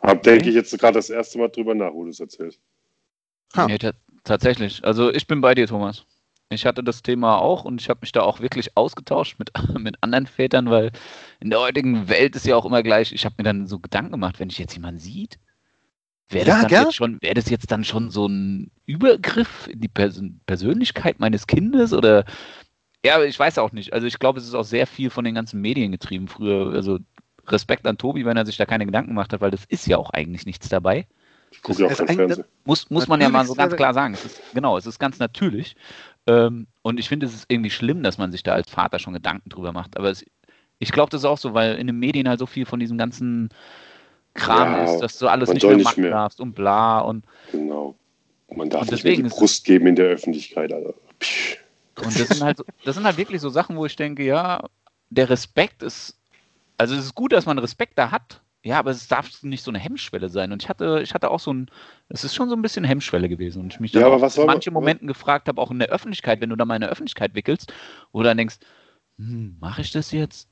[0.00, 2.60] Hab, denke ich jetzt gerade das erste Mal drüber nach, wo du es erzählst.
[3.54, 3.66] Ha.
[3.66, 3.78] Nee,
[4.24, 4.84] tatsächlich.
[4.84, 6.06] Also ich bin bei dir, Thomas.
[6.52, 9.96] Ich hatte das Thema auch und ich habe mich da auch wirklich ausgetauscht mit, mit
[10.02, 10.90] anderen Vätern, weil
[11.38, 14.12] in der heutigen Welt ist ja auch immer gleich, ich habe mir dann so Gedanken
[14.12, 15.38] gemacht, wenn ich jetzt jemanden sieht,
[16.28, 16.88] wäre das, ja,
[17.20, 22.24] wär das jetzt dann schon so ein Übergriff in die Pers Persönlichkeit meines Kindes oder
[23.04, 23.92] ja, ich weiß auch nicht.
[23.92, 26.72] Also ich glaube, es ist auch sehr viel von den ganzen Medien getrieben früher.
[26.74, 26.98] Also
[27.46, 29.96] Respekt an Tobi, wenn er sich da keine Gedanken gemacht hat, weil das ist ja
[29.96, 31.06] auch eigentlich nichts dabei.
[31.50, 32.44] Ich gucke ja auch kein Fernsehen.
[32.64, 34.14] Muss, muss man ja mal so ganz klar sagen.
[34.14, 35.74] Es ist, genau, es ist ganz natürlich.
[36.26, 39.14] Ähm, und ich finde, es ist irgendwie schlimm, dass man sich da als Vater schon
[39.14, 39.96] Gedanken drüber macht.
[39.96, 40.24] Aber es,
[40.78, 42.98] ich glaube, das ist auch so, weil in den Medien halt so viel von diesem
[42.98, 43.48] ganzen
[44.34, 46.10] Kram ja, ist, dass du alles nicht mehr nicht machen mehr.
[46.12, 47.24] darfst und bla und.
[47.50, 47.96] Genau.
[48.54, 50.72] Man darf nicht mehr die Brust geben in der Öffentlichkeit.
[50.72, 50.94] Also.
[52.02, 54.64] Und das sind, halt, das sind halt wirklich so Sachen, wo ich denke, ja,
[55.10, 56.18] der Respekt ist,
[56.78, 59.70] also es ist gut, dass man Respekt da hat, ja, aber es darf nicht so
[59.70, 60.52] eine Hemmschwelle sein.
[60.52, 61.70] Und ich hatte, ich hatte auch so ein,
[62.08, 63.62] es ist schon so ein bisschen Hemmschwelle gewesen.
[63.62, 66.50] Und ich mich dann ja, in manchen Momenten gefragt habe, auch in der Öffentlichkeit, wenn
[66.50, 67.72] du da mal in der Öffentlichkeit wickelst,
[68.12, 68.58] wo du dann denkst,
[69.16, 70.48] hm, mache ich das jetzt?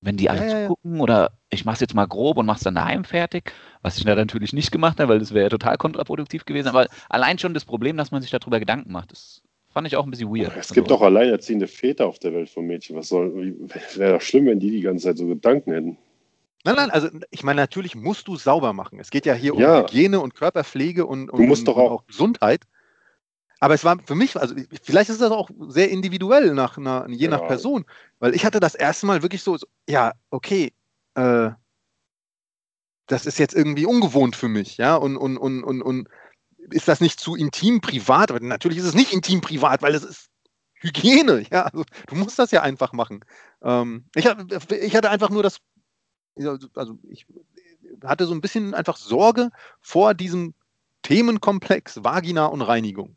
[0.00, 1.02] Wenn die alle ja, zugucken ja.
[1.02, 3.52] oder ich mache es jetzt mal grob und mache es dann daheim fertig,
[3.82, 6.68] was ich da natürlich nicht gemacht habe, weil das wäre ja total kontraproduktiv gewesen.
[6.68, 9.42] Aber allein schon das Problem, dass man sich darüber Gedanken macht, das
[9.76, 10.56] fand ich auch ein bisschen weird.
[10.56, 12.96] Es gibt also, auch alleinerziehende Väter auf der Welt von Mädchen.
[12.96, 13.54] Was soll,
[13.94, 15.98] wäre doch schlimm, wenn die die ganze Zeit so Gedanken hätten.
[16.64, 18.98] Nein, nein, also ich meine, natürlich musst du sauber machen.
[19.00, 19.80] Es geht ja hier ja.
[19.80, 22.62] um Hygiene und Körperpflege und, und, du musst doch auch, auch Gesundheit.
[23.60, 27.28] Aber es war für mich, also vielleicht ist das auch sehr individuell nach, nach je
[27.28, 27.84] nach Person,
[28.18, 30.72] weil ich hatte das erste Mal wirklich so, so ja, okay,
[31.16, 31.50] äh,
[33.08, 36.08] das ist jetzt irgendwie ungewohnt für mich, ja, und, und, und, und, und
[36.70, 38.30] ist das nicht zu intim privat?
[38.30, 40.28] Aber natürlich ist es nicht intim privat, weil es ist
[40.74, 43.24] Hygiene, ja, also du musst das ja einfach machen.
[43.62, 44.26] Ähm, ich,
[44.70, 45.58] ich hatte einfach nur das
[46.74, 47.26] also ich
[48.04, 49.50] hatte so ein bisschen einfach Sorge
[49.80, 50.54] vor diesem
[51.02, 53.16] Themenkomplex Vagina und Reinigung.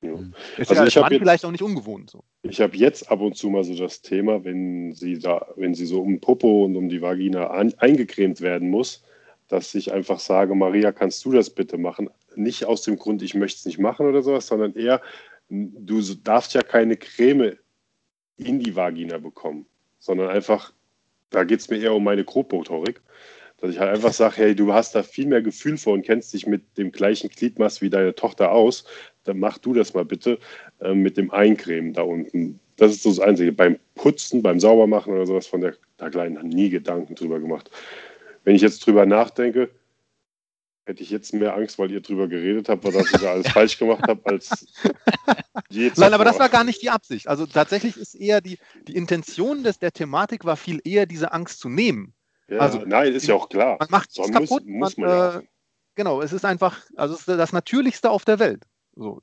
[0.00, 0.12] Ja.
[0.58, 2.22] Ist also ja ich Mann vielleicht auch nicht ungewohnt so.
[2.42, 5.86] Ich habe jetzt ab und zu mal so das Thema, wenn sie da, wenn sie
[5.86, 9.02] so um Popo und um die Vagina an, eingecremt werden muss,
[9.48, 12.10] dass ich einfach sage, Maria, kannst du das bitte machen?
[12.38, 15.02] Nicht aus dem Grund, ich möchte es nicht machen oder sowas, sondern eher,
[15.48, 17.56] du darfst ja keine Creme
[18.36, 19.66] in die Vagina bekommen,
[19.98, 20.72] sondern einfach
[21.30, 23.00] da geht es mir eher um meine Grobmotorik.
[23.60, 26.32] Dass ich halt einfach sage, hey, du hast da viel mehr Gefühl vor und kennst
[26.32, 28.84] dich mit dem gleichen Gliedmaß wie deine Tochter aus.
[29.24, 30.38] Dann mach du das mal bitte
[30.80, 32.60] äh, mit dem Eincremen da unten.
[32.76, 33.50] Das ist so das Einzige.
[33.52, 37.68] Beim Putzen, beim Saubermachen oder sowas von der, der Kleinen nie Gedanken drüber gemacht.
[38.44, 39.70] Wenn ich jetzt drüber nachdenke,
[40.88, 43.78] hätte ich jetzt mehr Angst, weil ihr drüber geredet habt, dass ich da alles falsch
[43.78, 44.66] gemacht habe, als
[45.68, 47.28] je Nein, aber das war gar nicht die Absicht.
[47.28, 51.60] Also tatsächlich ist eher die, die Intention des, der Thematik war viel eher diese Angst
[51.60, 52.14] zu nehmen.
[52.48, 53.76] Ja, also, nein, ist ja auch klar.
[53.78, 54.66] Man macht es kaputt.
[54.66, 55.38] Muss, muss man, man ja.
[55.40, 55.42] äh,
[55.94, 58.64] genau, es ist einfach, also es ist das Natürlichste auf der Welt.
[58.96, 59.20] So,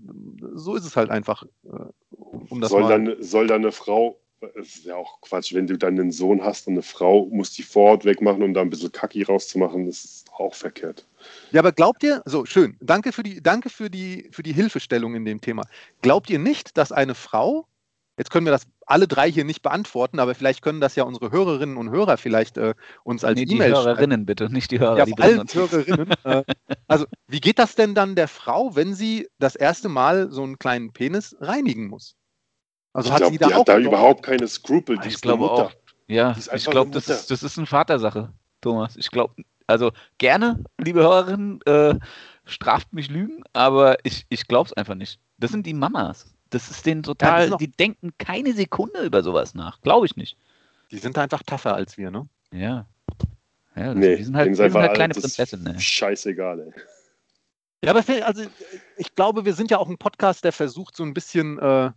[0.54, 1.44] so ist es halt einfach.
[1.64, 1.70] Äh,
[2.12, 4.20] um das soll, mal dann, soll dann eine Frau
[4.56, 7.52] es ist ja auch Quatsch, wenn du dann einen Sohn hast und eine Frau muss
[7.52, 11.06] die Vorhaut wegmachen, um da ein bisschen Kacki rauszumachen, das ist auch verkehrt.
[11.52, 15.16] Ja, aber glaubt ihr, so schön, danke für die, danke für die, für die Hilfestellung
[15.16, 15.64] in dem Thema.
[16.02, 17.68] Glaubt ihr nicht, dass eine Frau,
[18.18, 21.32] jetzt können wir das alle drei hier nicht beantworten, aber vielleicht können das ja unsere
[21.32, 23.82] Hörerinnen und Hörer vielleicht äh, uns als nee, E-Mail schreiben.
[23.82, 24.98] Die Hörerinnen bitte, nicht die Hörer.
[25.00, 26.12] Ja, die allen Hörerinnen.
[26.24, 26.44] äh,
[26.88, 30.60] also, wie geht das denn dann der Frau, wenn sie das erste Mal so einen
[30.60, 32.16] kleinen Penis reinigen muss?
[32.94, 34.98] Also ich hat glaub, sie da die auch hat da überhaupt keine Skrupel.
[35.00, 35.72] Die ich glaube auch.
[36.08, 38.96] Ja, ich glaube, das, ist, das ist eine Vatersache, Thomas.
[38.96, 39.34] Ich glaube,
[39.68, 41.96] also gerne, liebe Hörerinnen, äh,
[42.46, 45.20] straft mich Lügen, aber ich, ich glaube es einfach nicht.
[45.38, 46.34] Das sind die Mamas.
[46.50, 49.82] Das ist denen total, ja, die denken keine Sekunde über sowas nach.
[49.82, 50.38] Glaube ich nicht.
[50.92, 52.28] Die sind einfach tougher als wir, ne?
[52.52, 52.86] Ja.
[53.76, 55.74] ja das, nee, die sind halt, die sind halt kleine Prinzessinnen.
[55.74, 55.80] Ne?
[55.80, 56.82] Scheißegal, ey.
[57.84, 58.44] Ja, aber also,
[58.98, 61.92] ich glaube, wir sind ja auch ein Podcast, der versucht, so ein bisschen äh,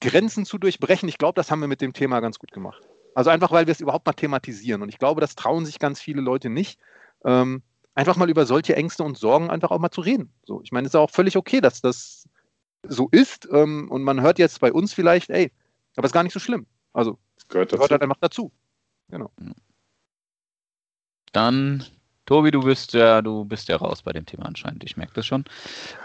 [0.00, 1.08] Grenzen zu durchbrechen.
[1.08, 2.82] Ich glaube, das haben wir mit dem Thema ganz gut gemacht.
[3.14, 4.82] Also einfach, weil wir es überhaupt mal thematisieren.
[4.82, 6.78] Und ich glaube, das trauen sich ganz viele Leute nicht.
[7.24, 7.62] Ähm,
[7.94, 10.32] einfach mal über solche Ängste und Sorgen einfach auch mal zu reden.
[10.44, 12.28] So, ich meine, es ist auch völlig okay, dass das
[12.86, 13.48] so ist.
[13.52, 15.52] Ähm, und man hört jetzt bei uns vielleicht, ey,
[15.96, 16.66] aber es ist gar nicht so schlimm.
[16.92, 18.52] Also, gehört, gehört halt einfach dazu.
[19.08, 19.30] Genau.
[21.32, 21.84] Dann
[22.26, 24.84] Tobi, du bist ja, du bist ja raus bei dem Thema anscheinend.
[24.84, 25.44] Ich merke das schon.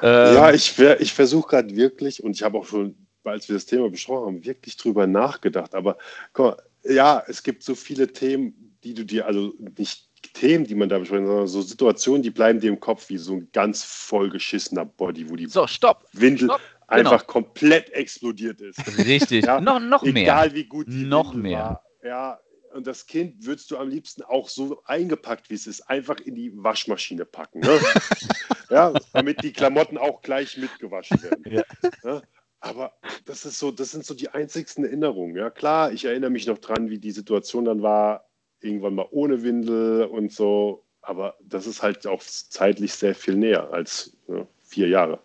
[0.01, 3.65] Ähm, ja, ich, ich versuche gerade wirklich, und ich habe auch schon als wir das
[3.65, 5.75] Thema besprochen haben, wirklich drüber nachgedacht.
[5.75, 5.97] Aber
[6.33, 10.06] mal, ja, es gibt so viele Themen, die du dir, also nicht
[10.39, 13.33] Themen, die man da besprechen, sondern so Situationen, die bleiben dir im Kopf wie so
[13.33, 16.61] ein ganz vollgeschissener Body, wo die so, stopp, Windel stopp.
[16.87, 17.31] einfach genau.
[17.31, 18.79] komplett explodiert ist.
[18.99, 19.59] Richtig, ja?
[19.59, 20.23] noch, noch mehr.
[20.23, 21.59] Egal wie gut die noch Windel mehr.
[21.59, 21.83] War.
[22.03, 22.39] Ja,
[22.73, 26.35] und das Kind würdest du am liebsten auch so eingepackt, wie es ist, einfach in
[26.35, 27.61] die Waschmaschine packen.
[27.61, 27.79] Ne?
[28.69, 31.43] ja, damit die Klamotten auch gleich mitgewaschen werden.
[31.51, 31.63] Ja.
[32.03, 32.21] Ja?
[32.59, 32.93] Aber
[33.25, 35.35] das ist so, das sind so die einzigsten Erinnerungen.
[35.35, 38.26] Ja, klar, ich erinnere mich noch dran, wie die Situation dann war,
[38.61, 40.83] irgendwann mal ohne Windel und so.
[41.01, 45.19] Aber das ist halt auch zeitlich sehr viel näher als ja, vier Jahre.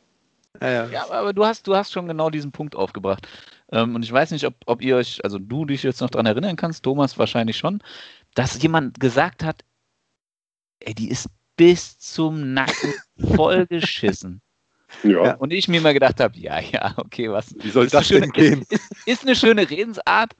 [0.60, 0.86] Ja, ja.
[0.90, 3.26] ja, aber du hast, du hast schon genau diesen Punkt aufgebracht.
[3.72, 6.26] Ähm, und ich weiß nicht, ob, ob ihr euch, also du dich jetzt noch daran
[6.26, 7.82] erinnern kannst, Thomas wahrscheinlich schon,
[8.34, 9.64] dass jemand gesagt hat,
[10.80, 12.94] ey, die ist bis zum Nacken
[13.34, 14.40] vollgeschissen.
[15.04, 15.34] Ja.
[15.36, 17.54] Und ich mir mal gedacht habe, ja, ja, okay, was.
[17.58, 18.60] Wie soll das schöne, denn gehen?
[18.68, 20.36] Ist, ist, ist, eine schöne Redensart.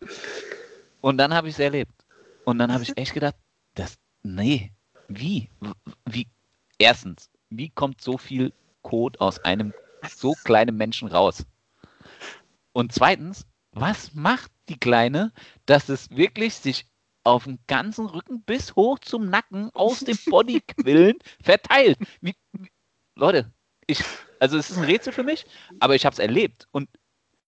[1.01, 1.93] Und dann habe ich es erlebt.
[2.45, 3.37] Und dann habe ich echt gedacht,
[3.75, 4.73] das, nee,
[5.09, 5.49] wie?
[6.07, 6.27] Wie?
[6.79, 8.53] Erstens, wie kommt so viel
[8.83, 9.73] Code aus einem
[10.09, 11.45] so kleinen Menschen raus?
[12.73, 15.33] Und zweitens, was macht die Kleine,
[15.67, 16.87] dass es wirklich sich
[17.25, 21.99] auf dem ganzen Rücken bis hoch zum Nacken aus dem Bodyquillen verteilt?
[22.21, 22.71] Wie, wie,
[23.15, 23.53] Leute,
[23.87, 24.03] ich,
[24.41, 25.47] also es ist ein Rätsel für mich,
[25.81, 26.67] aber ich habe es erlebt.
[26.73, 26.89] Und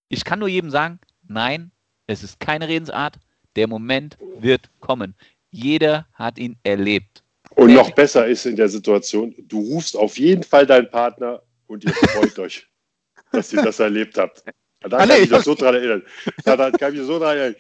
[0.09, 1.72] ich kann nur jedem sagen, nein,
[2.07, 3.18] es ist keine Redensart.
[3.57, 5.14] Der Moment wird kommen.
[5.51, 7.23] Jeder hat ihn erlebt.
[7.51, 11.85] Und noch besser ist in der Situation, du rufst auf jeden Fall deinen Partner und
[11.85, 12.67] ihr freut euch,
[13.33, 14.43] dass ihr das erlebt habt.
[14.81, 16.03] Da kann ich mich doch so dran erinnern.
[16.45, 17.57] Da, kann ich mich so dran erinnern.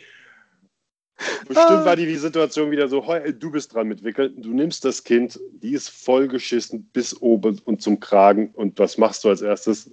[1.46, 3.06] Bestimmt war die Situation wieder so,
[3.38, 7.80] du bist dran mit Wickeln, du nimmst das Kind, die ist vollgeschissen bis oben und
[7.80, 9.90] zum Kragen und was machst du als erstes?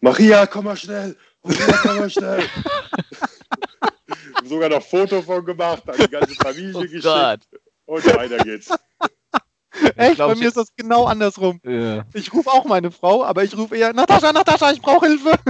[0.00, 1.16] Maria, komm mal schnell!
[1.42, 2.42] Maria, komm mal schnell!
[4.48, 7.40] Sogar noch Foto von gemacht, hat die ganze Familie oh geschickt Gott.
[7.86, 8.70] und weiter geht's.
[9.96, 10.16] Echt?
[10.16, 11.60] Glaub, Bei mir ist das genau andersrum.
[11.64, 12.04] Ja.
[12.14, 15.32] Ich rufe auch meine Frau, aber ich rufe eher, Natascha, Natascha, ich brauche Hilfe.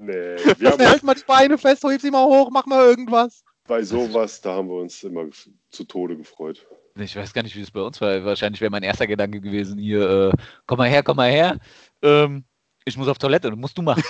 [0.00, 3.42] Nee, wir haben halt mal die Beine fest, heb sie mal hoch, mach mal irgendwas
[3.68, 5.26] bei sowas, da haben wir uns immer
[5.70, 6.66] zu Tode gefreut.
[6.96, 8.24] Ich weiß gar nicht, wie es bei uns war.
[8.24, 10.32] Wahrscheinlich wäre mein erster Gedanke gewesen, hier, äh,
[10.66, 11.58] komm mal her, komm mal her.
[12.02, 12.44] Ähm,
[12.84, 14.02] ich muss auf Toilette, das musst du machen.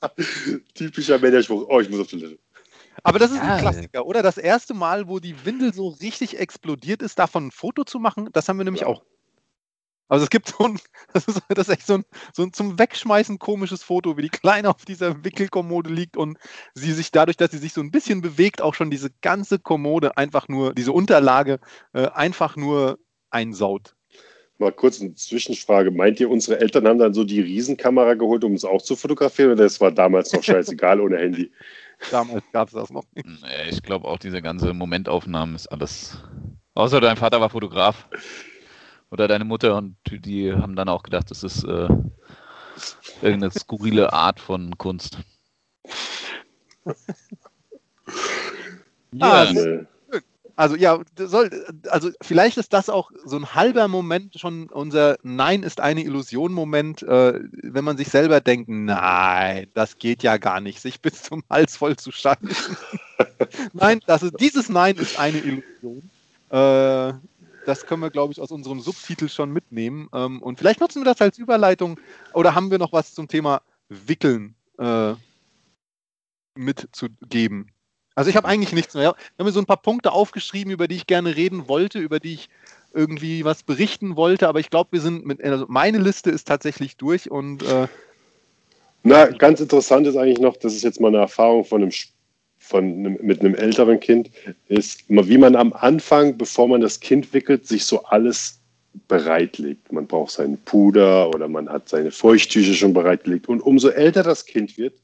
[0.74, 2.38] Typischer Männerspruch, oh, ich muss auf Toilette.
[3.02, 4.22] Aber das ist ja, ein Klassiker, oder?
[4.22, 8.30] Das erste Mal, wo die Windel so richtig explodiert ist, davon ein Foto zu machen,
[8.32, 8.88] das haben wir nämlich ja.
[8.88, 9.02] auch.
[10.08, 10.78] Also es gibt so ein,
[11.12, 14.28] das ist, das ist echt so ein, so ein zum Wegschmeißen komisches Foto, wie die
[14.28, 16.38] Kleine auf dieser Wickelkommode liegt und
[16.74, 20.16] sie sich dadurch, dass sie sich so ein bisschen bewegt, auch schon diese ganze Kommode
[20.16, 21.58] einfach nur, diese Unterlage
[21.92, 22.98] äh, einfach nur
[23.30, 23.95] einsaut.
[24.58, 25.90] Mal kurz eine Zwischenfrage.
[25.90, 29.52] Meint ihr, unsere Eltern haben dann so die Riesenkamera geholt, um es auch zu fotografieren?
[29.52, 31.50] Oder das war damals noch scheißegal ohne Handy?
[32.10, 33.26] Damals gab es das noch nicht.
[33.70, 36.22] Ich glaube auch, diese ganze Momentaufnahmen ist alles.
[36.74, 38.06] Außer dein Vater war Fotograf
[39.10, 41.88] oder deine Mutter und die haben dann auch gedacht, das ist äh,
[43.22, 45.18] irgendeine skurrile Art von Kunst.
[49.12, 49.32] ja.
[49.32, 49.86] Also,
[50.56, 51.50] also ja, soll,
[51.88, 56.52] also vielleicht ist das auch so ein halber Moment schon unser Nein ist eine Illusion
[56.52, 61.22] Moment, äh, wenn man sich selber denkt, nein, das geht ja gar nicht, sich bis
[61.22, 62.48] zum Hals voll zu schalten.
[63.74, 66.10] nein, das ist, dieses Nein ist eine Illusion.
[66.48, 67.12] Äh,
[67.66, 70.08] das können wir, glaube ich, aus unserem Subtitel schon mitnehmen.
[70.14, 72.00] Ähm, und vielleicht nutzen wir das als Überleitung
[72.32, 75.14] oder haben wir noch was zum Thema Wickeln äh,
[76.54, 77.72] mitzugeben?
[78.16, 79.14] Also ich habe eigentlich nichts mehr.
[79.16, 82.18] Ich habe mir so ein paar Punkte aufgeschrieben, über die ich gerne reden wollte, über
[82.18, 82.48] die ich
[82.92, 86.96] irgendwie was berichten wollte, aber ich glaube, wir sind mit, also meine Liste ist tatsächlich
[86.96, 87.86] durch und äh,
[89.02, 91.92] na, ganz interessant ist eigentlich noch, das ist jetzt mal eine Erfahrung von einem
[92.58, 94.30] von mit einem älteren Kind,
[94.66, 98.58] ist, wie man am Anfang, bevor man das Kind wickelt, sich so alles
[99.06, 99.92] bereitlegt.
[99.92, 103.48] Man braucht seinen Puder oder man hat seine Feuchttücher schon bereitgelegt.
[103.48, 104.94] Und umso älter das Kind wird,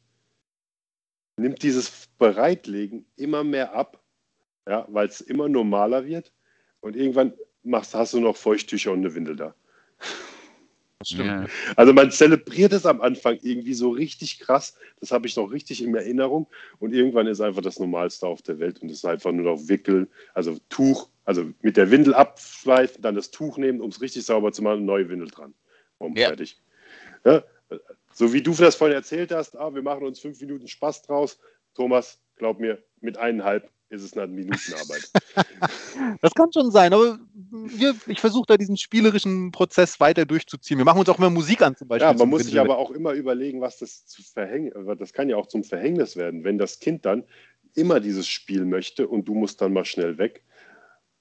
[1.37, 4.03] nimmt dieses Bereitlegen immer mehr ab,
[4.67, 6.33] ja, weil es immer normaler wird.
[6.81, 9.55] Und irgendwann machst, hast du noch Feuchttücher und eine Windel da.
[11.05, 11.47] Ja.
[11.77, 14.77] Also man zelebriert es am Anfang irgendwie so richtig krass.
[15.01, 16.47] Das habe ich noch richtig in Erinnerung.
[16.79, 19.69] Und irgendwann ist einfach das Normalste auf der Welt und es ist einfach nur noch
[19.69, 24.25] Wickeln, also Tuch, also mit der Windel abschweifen, dann das Tuch nehmen, um es richtig
[24.25, 25.55] sauber zu machen, neue Windel dran.
[25.99, 26.29] Und ja.
[26.29, 26.61] fertig.
[27.25, 27.43] Ja?
[28.13, 31.39] So wie du das vorhin erzählt hast, ah, wir machen uns fünf Minuten Spaß draus.
[31.75, 35.11] Thomas, glaub mir, mit eineinhalb ist es eine Minutenarbeit.
[36.23, 37.19] das kann schon sein, aber
[37.51, 40.79] wir, ich versuche da diesen spielerischen Prozess weiter durchzuziehen.
[40.79, 42.09] Wir machen uns auch immer Musik an zum Beispiel.
[42.09, 45.37] Ja, man muss sich aber auch immer überlegen, was das zu verhängen, das kann ja
[45.37, 47.25] auch zum Verhängnis werden, wenn das Kind dann
[47.75, 50.43] immer dieses Spiel möchte und du musst dann mal schnell weg,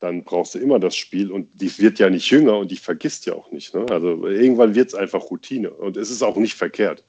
[0.01, 3.27] dann brauchst du immer das Spiel und die wird ja nicht jünger und die vergisst
[3.27, 3.73] ja auch nicht.
[3.73, 3.85] Ne?
[3.89, 7.05] Also irgendwann wird es einfach Routine und es ist auch nicht verkehrt.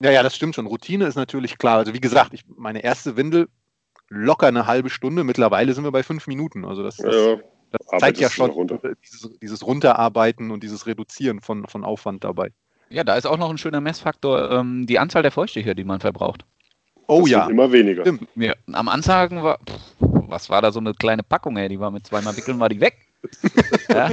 [0.00, 0.66] Ja, ja, das stimmt schon.
[0.66, 1.78] Routine ist natürlich klar.
[1.78, 3.48] Also wie gesagt, ich, meine erste Windel
[4.08, 5.24] locker eine halbe Stunde.
[5.24, 6.66] Mittlerweile sind wir bei fünf Minuten.
[6.66, 7.36] Also das, das, Ja,
[7.70, 8.78] das zeigt ja schon runter.
[9.02, 12.52] dieses, dieses Runterarbeiten und dieses Reduzieren von, von Aufwand dabei.
[12.90, 16.00] Ja, da ist auch noch ein schöner Messfaktor, ähm, die Anzahl der Feuchttücher, die man
[16.00, 16.44] verbraucht.
[17.06, 18.02] Oh das ja, immer weniger.
[18.02, 18.28] Stimmt.
[18.34, 21.90] Ja, am Ansagen war, pff, was war da so eine kleine Packung, ey, die war
[21.92, 23.06] mit zweimal Wickeln, war die weg.
[23.88, 24.10] ja?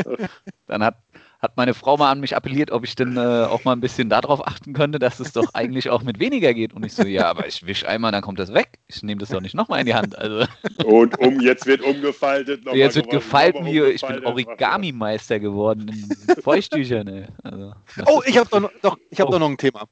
[0.67, 0.97] Dann hat,
[1.39, 4.07] hat meine Frau mal an mich appelliert, ob ich denn äh, auch mal ein bisschen
[4.09, 6.73] darauf achten könnte, dass es doch eigentlich auch mit weniger geht.
[6.73, 8.77] Und ich so, ja, aber ich wisch einmal, dann kommt das weg.
[8.85, 10.15] Ich nehme das doch nicht nochmal in die Hand.
[10.15, 10.45] Also
[10.85, 12.65] Und um, jetzt wird umgefaltet.
[12.65, 14.23] noch jetzt mal wird mal wie ich bin.
[14.25, 17.27] Origami-Meister geworden in Feuchttüchern, ey.
[17.43, 17.73] Also,
[18.05, 19.31] Oh, ich habe doch, doch, ich hab Oh.
[19.31, 19.85] doch noch ein Thema.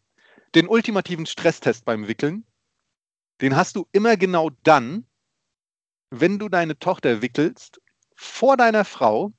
[0.54, 2.46] Den ultimativen Stresstest beim Wickeln,
[3.42, 5.07] den hast du immer genau dann,
[6.10, 7.80] wenn du deine Tochter wickelst,
[8.16, 9.34] vor deiner Frau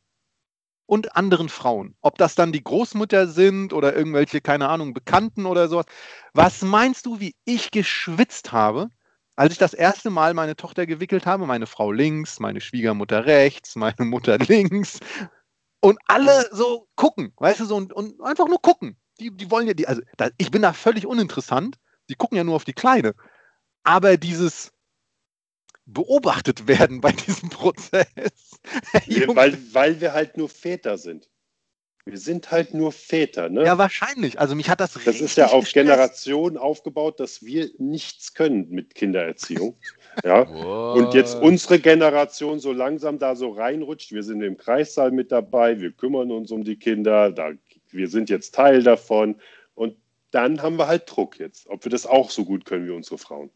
[0.87, 1.95] und anderen Frauen.
[2.01, 5.87] Ob das dann die Großmutter sind oder irgendwelche, keine Ahnung, Bekannten oder sowas.
[6.33, 8.89] Was meinst du, wie ich geschwitzt habe,
[9.37, 11.47] als ich das erste Mal meine Tochter gewickelt habe?
[11.47, 14.99] Meine Frau links, meine Schwiegermutter rechts, meine Mutter links.
[15.81, 18.97] Und alle so gucken, weißt du, so und, und einfach nur gucken.
[19.21, 21.77] Die, die wollen ja, die, also da, ich bin da völlig uninteressant.
[22.09, 23.15] Die gucken ja nur auf die Kleine.
[23.83, 24.73] Aber dieses
[25.89, 28.07] beobachtet werden bei diesem Prozess.
[29.07, 31.29] Wir, weil, weil wir halt nur Väter sind.
[32.05, 33.49] Wir sind halt nur Väter.
[33.49, 33.65] Ne?
[33.65, 34.39] ja, wahrscheinlich.
[34.39, 35.75] Also mich hat das das richtig ist ja auf gestresst.
[35.75, 39.77] Generationen aufgebaut, dass wir nichts können mit Kindererziehung.
[40.25, 40.49] ja.
[40.49, 40.97] What?
[40.97, 44.13] Und jetzt unsere Generation so langsam da so reinrutscht.
[44.13, 47.53] Wir sind im Kreissaal mit dabei, wir kümmern uns um die Kinder, da,
[47.91, 49.37] wir sind jetzt Teil davon.
[49.75, 49.97] Und
[50.31, 53.19] dann haben wir halt Druck jetzt, ob wir das auch so gut können wie unsere
[53.19, 53.51] Frauen.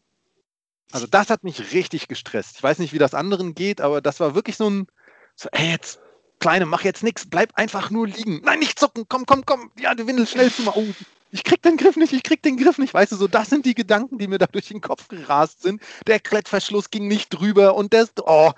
[0.93, 2.57] Also das hat mich richtig gestresst.
[2.57, 4.87] Ich weiß nicht, wie das anderen geht, aber das war wirklich so ein,
[5.35, 5.99] so, ey, jetzt,
[6.39, 8.41] Kleine, mach jetzt nichts, bleib einfach nur liegen.
[8.43, 9.71] Nein, nicht zucken, komm, komm, komm.
[9.79, 10.73] Ja, du Windel schnell zu mal.
[10.75, 10.85] Oh,
[11.31, 12.93] ich krieg den Griff nicht, ich krieg den Griff nicht.
[12.93, 15.81] Weißt du, so, das sind die Gedanken, die mir da durch den Kopf gerast sind.
[16.05, 18.51] Der Klettverschluss ging nicht drüber und das, oh.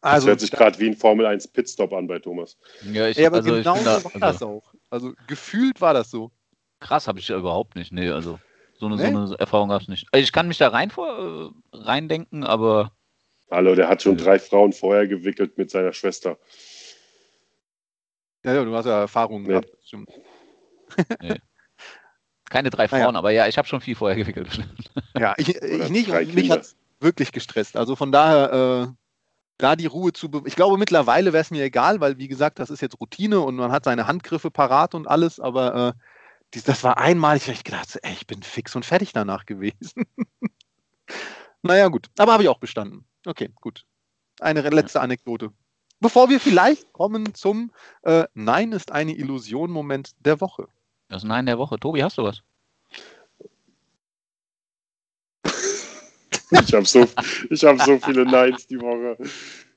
[0.00, 2.56] Das Also, hört sich gerade wie ein Formel 1 Pitstop an bei Thomas.
[2.90, 4.74] Ja, ich, ja, aber also genau ich bin da, so war das also, auch.
[4.88, 6.30] Also, gefühlt war das so.
[6.80, 7.92] krass habe ich ja überhaupt nicht.
[7.92, 8.38] Nee, also
[8.84, 9.26] so eine, Nee?
[9.26, 10.06] so eine Erfahrung gab es nicht.
[10.12, 12.92] Also ich kann mich da rein vor, äh, reindenken, aber
[13.50, 14.24] Hallo, der hat schon Ja.
[14.24, 16.38] drei Frauen vorher gewickelt mit seiner Schwester.
[18.44, 19.48] Ja, ja, du hast ja Erfahrungen Nee.
[19.50, 19.70] gehabt.
[19.84, 20.10] Stimmt.
[22.50, 23.04] keine drei Naja.
[23.04, 24.48] Frauen, aber ja, ich habe schon viel vorher gewickelt.
[25.16, 27.76] Ja, ich, ich nicht und mich hat es wirklich gestresst.
[27.76, 28.92] Also von daher, äh,
[29.58, 30.28] da die Ruhe zu.
[30.44, 33.54] Ich glaube, mittlerweile wäre es mir egal, weil, wie gesagt, das ist jetzt Routine und
[33.54, 35.92] man hat seine Handgriffe parat und alles, aber äh,
[36.62, 40.04] das war einmal, ich habe gedacht, so, ey, ich bin fix und fertig danach gewesen.
[41.62, 42.08] naja, gut.
[42.18, 43.04] Aber habe ich auch bestanden.
[43.26, 43.84] Okay, gut.
[44.40, 45.50] Eine letzte Anekdote.
[46.00, 50.68] Bevor wir vielleicht kommen zum äh, Nein ist eine Illusion-Moment der Woche.
[51.08, 51.78] Das Nein der Woche.
[51.78, 52.42] Tobi, hast du was?
[56.50, 57.06] Ich habe so,
[57.50, 59.16] ich hab so viele Neins die Woche.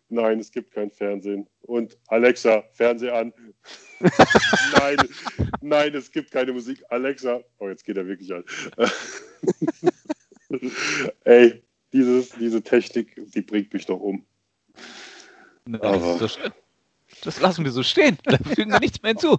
[0.09, 1.47] Nein, es gibt kein Fernsehen.
[1.61, 3.33] Und Alexa, Fernseh an.
[4.79, 4.97] nein,
[5.61, 6.83] nein, es gibt keine Musik.
[6.89, 8.43] Alexa, oh, jetzt geht er wirklich an.
[11.25, 14.25] Ey, dieses, diese Technik, die bringt mich doch um.
[15.73, 16.53] Aber- das, ist so schön.
[17.23, 18.17] das lassen wir so stehen.
[18.23, 19.37] Da fügen wir nichts mehr hinzu.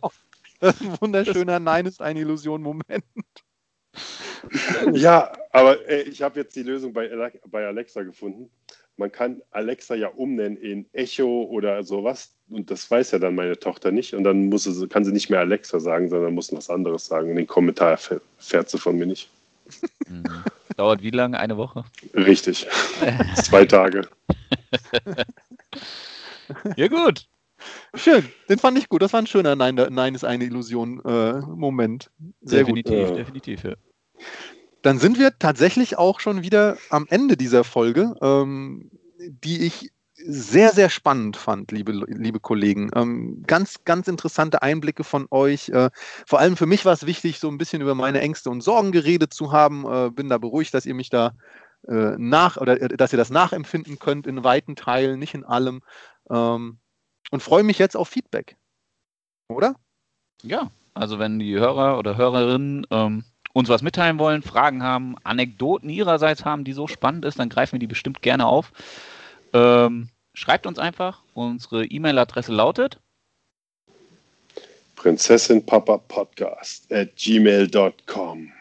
[0.61, 3.05] Das ist ein wunderschöner Nein ist eine Illusion-Moment.
[4.93, 7.11] Ja, aber ey, ich habe jetzt die Lösung bei
[7.67, 8.51] Alexa gefunden.
[8.99, 12.35] Man kann Alexa ja umnennen in Echo oder sowas.
[12.51, 14.15] Und das weiß ja dann meine Tochter nicht.
[14.15, 17.31] Und dann muss sie, kann sie nicht mehr Alexa sagen, sondern muss was anderes sagen.
[17.31, 17.99] Und den Kommentar
[18.39, 19.31] fährt sie von mir nicht.
[20.09, 20.25] Mhm.
[20.77, 21.39] Dauert wie lange?
[21.39, 21.85] Eine Woche?
[22.15, 22.67] Richtig.
[23.37, 24.09] Zwei Tage.
[26.77, 27.27] Ja, gut.
[27.95, 29.03] Schön, den fand ich gut.
[29.03, 32.11] Das war ein schöner Nein, Nein ist eine Illusion-Moment.
[32.43, 32.77] Sehr gut.
[32.77, 33.65] definitiv, definitiv.
[33.65, 33.75] Ja.
[34.83, 39.91] Dann sind wir tatsächlich auch schon wieder am Ende dieser Folge, ähm, die ich
[40.25, 42.91] sehr, sehr spannend fand, liebe, liebe Kollegen.
[42.95, 45.69] Ähm, ganz, ganz interessante Einblicke von euch.
[45.69, 45.91] Äh,
[46.27, 48.91] vor allem für mich war es wichtig, so ein bisschen über meine Ängste und Sorgen
[48.91, 49.87] geredet zu haben.
[49.87, 51.35] Äh, bin da beruhigt, dass ihr mich da
[51.87, 55.83] äh, nach oder äh, dass ihr das nachempfinden könnt in weiten Teilen, nicht in allem.
[56.31, 56.79] Ähm,
[57.31, 58.57] und freue mich jetzt auf Feedback.
[59.49, 59.77] Oder?
[60.43, 65.91] Ja, also wenn die Hörer oder Hörerinnen ähm, uns was mitteilen wollen, Fragen haben, Anekdoten
[65.91, 68.73] ihrerseits haben, die so spannend ist, dann greifen wir die bestimmt gerne auf.
[69.53, 71.23] Ähm, schreibt uns einfach.
[71.35, 73.01] Unsere E-Mail-Adresse lautet
[74.99, 78.53] Prinzessinpapapodcast at gmail.com.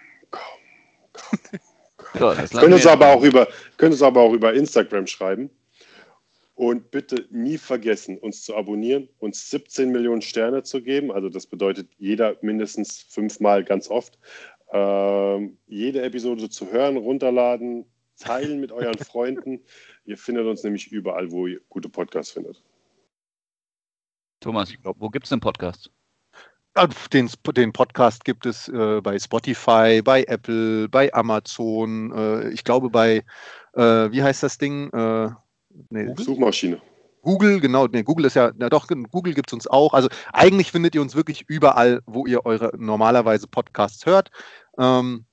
[2.13, 5.49] Lassen Können uns aber auch über, können uns aber auch über Instagram schreiben.
[6.53, 11.11] Und bitte nie vergessen, uns zu abonnieren, uns 17 Millionen Sterne zu geben.
[11.11, 14.17] Also das bedeutet jeder mindestens fünfmal ganz oft.
[14.71, 17.85] Ähm, jede Episode zu hören, runterladen,
[18.17, 19.61] teilen mit euren Freunden.
[20.05, 22.61] Ihr findet uns nämlich überall, wo ihr gute Podcasts findet.
[24.39, 25.91] Thomas, wo gibt es den Podcast?
[27.11, 32.91] Den, den, Podcast gibt es äh, bei Spotify, bei Apple, bei Amazon, äh, ich glaube
[32.91, 33.23] bei,
[33.73, 34.91] äh, wie heißt das Ding?
[34.91, 35.31] Äh,
[35.89, 36.79] nee, Suchmaschine.
[37.27, 39.93] Google, genau, nee, Google ist ja, na doch, Google gibt es uns auch.
[39.93, 44.31] Also eigentlich findet ihr uns wirklich überall, wo ihr eure normalerweise Podcasts hört.
[44.79, 45.25] Ähm,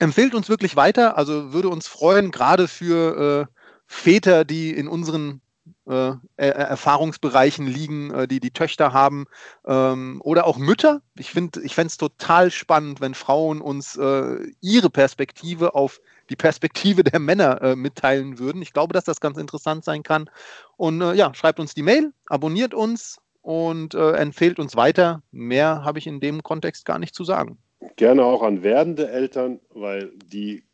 [0.00, 5.40] empfehlt uns wirklich weiter, also würde uns freuen, gerade für äh, Väter, die in unseren
[5.86, 9.26] äh, Erfahrungsbereichen liegen, äh, die die Töchter haben
[9.68, 11.00] ähm, oder auch Mütter.
[11.16, 16.00] Ich finde, ich es total spannend, wenn Frauen uns äh, ihre Perspektive auf
[16.30, 18.62] die Perspektive der Männer äh, mitteilen würden.
[18.62, 20.30] Ich glaube, dass das ganz interessant sein kann.
[20.76, 25.22] Und äh, ja, schreibt uns die Mail, abonniert uns und äh, empfehlt uns weiter.
[25.30, 27.58] Mehr habe ich in dem Kontext gar nicht zu sagen.
[27.96, 30.64] Gerne auch an werdende Eltern, weil die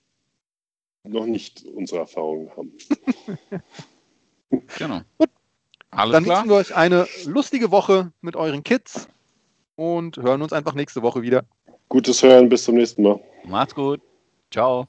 [1.05, 2.73] noch nicht unsere Erfahrungen haben.
[4.79, 5.01] genau.
[5.19, 5.31] Gut.
[5.91, 6.37] Alles Dann klar.
[6.39, 9.09] wünschen wir euch eine lustige Woche mit euren Kids
[9.75, 11.45] und hören uns einfach nächste Woche wieder.
[11.89, 13.21] Gutes Hören, bis zum nächsten Mal.
[13.45, 14.01] Macht's gut.
[14.53, 14.87] Ciao.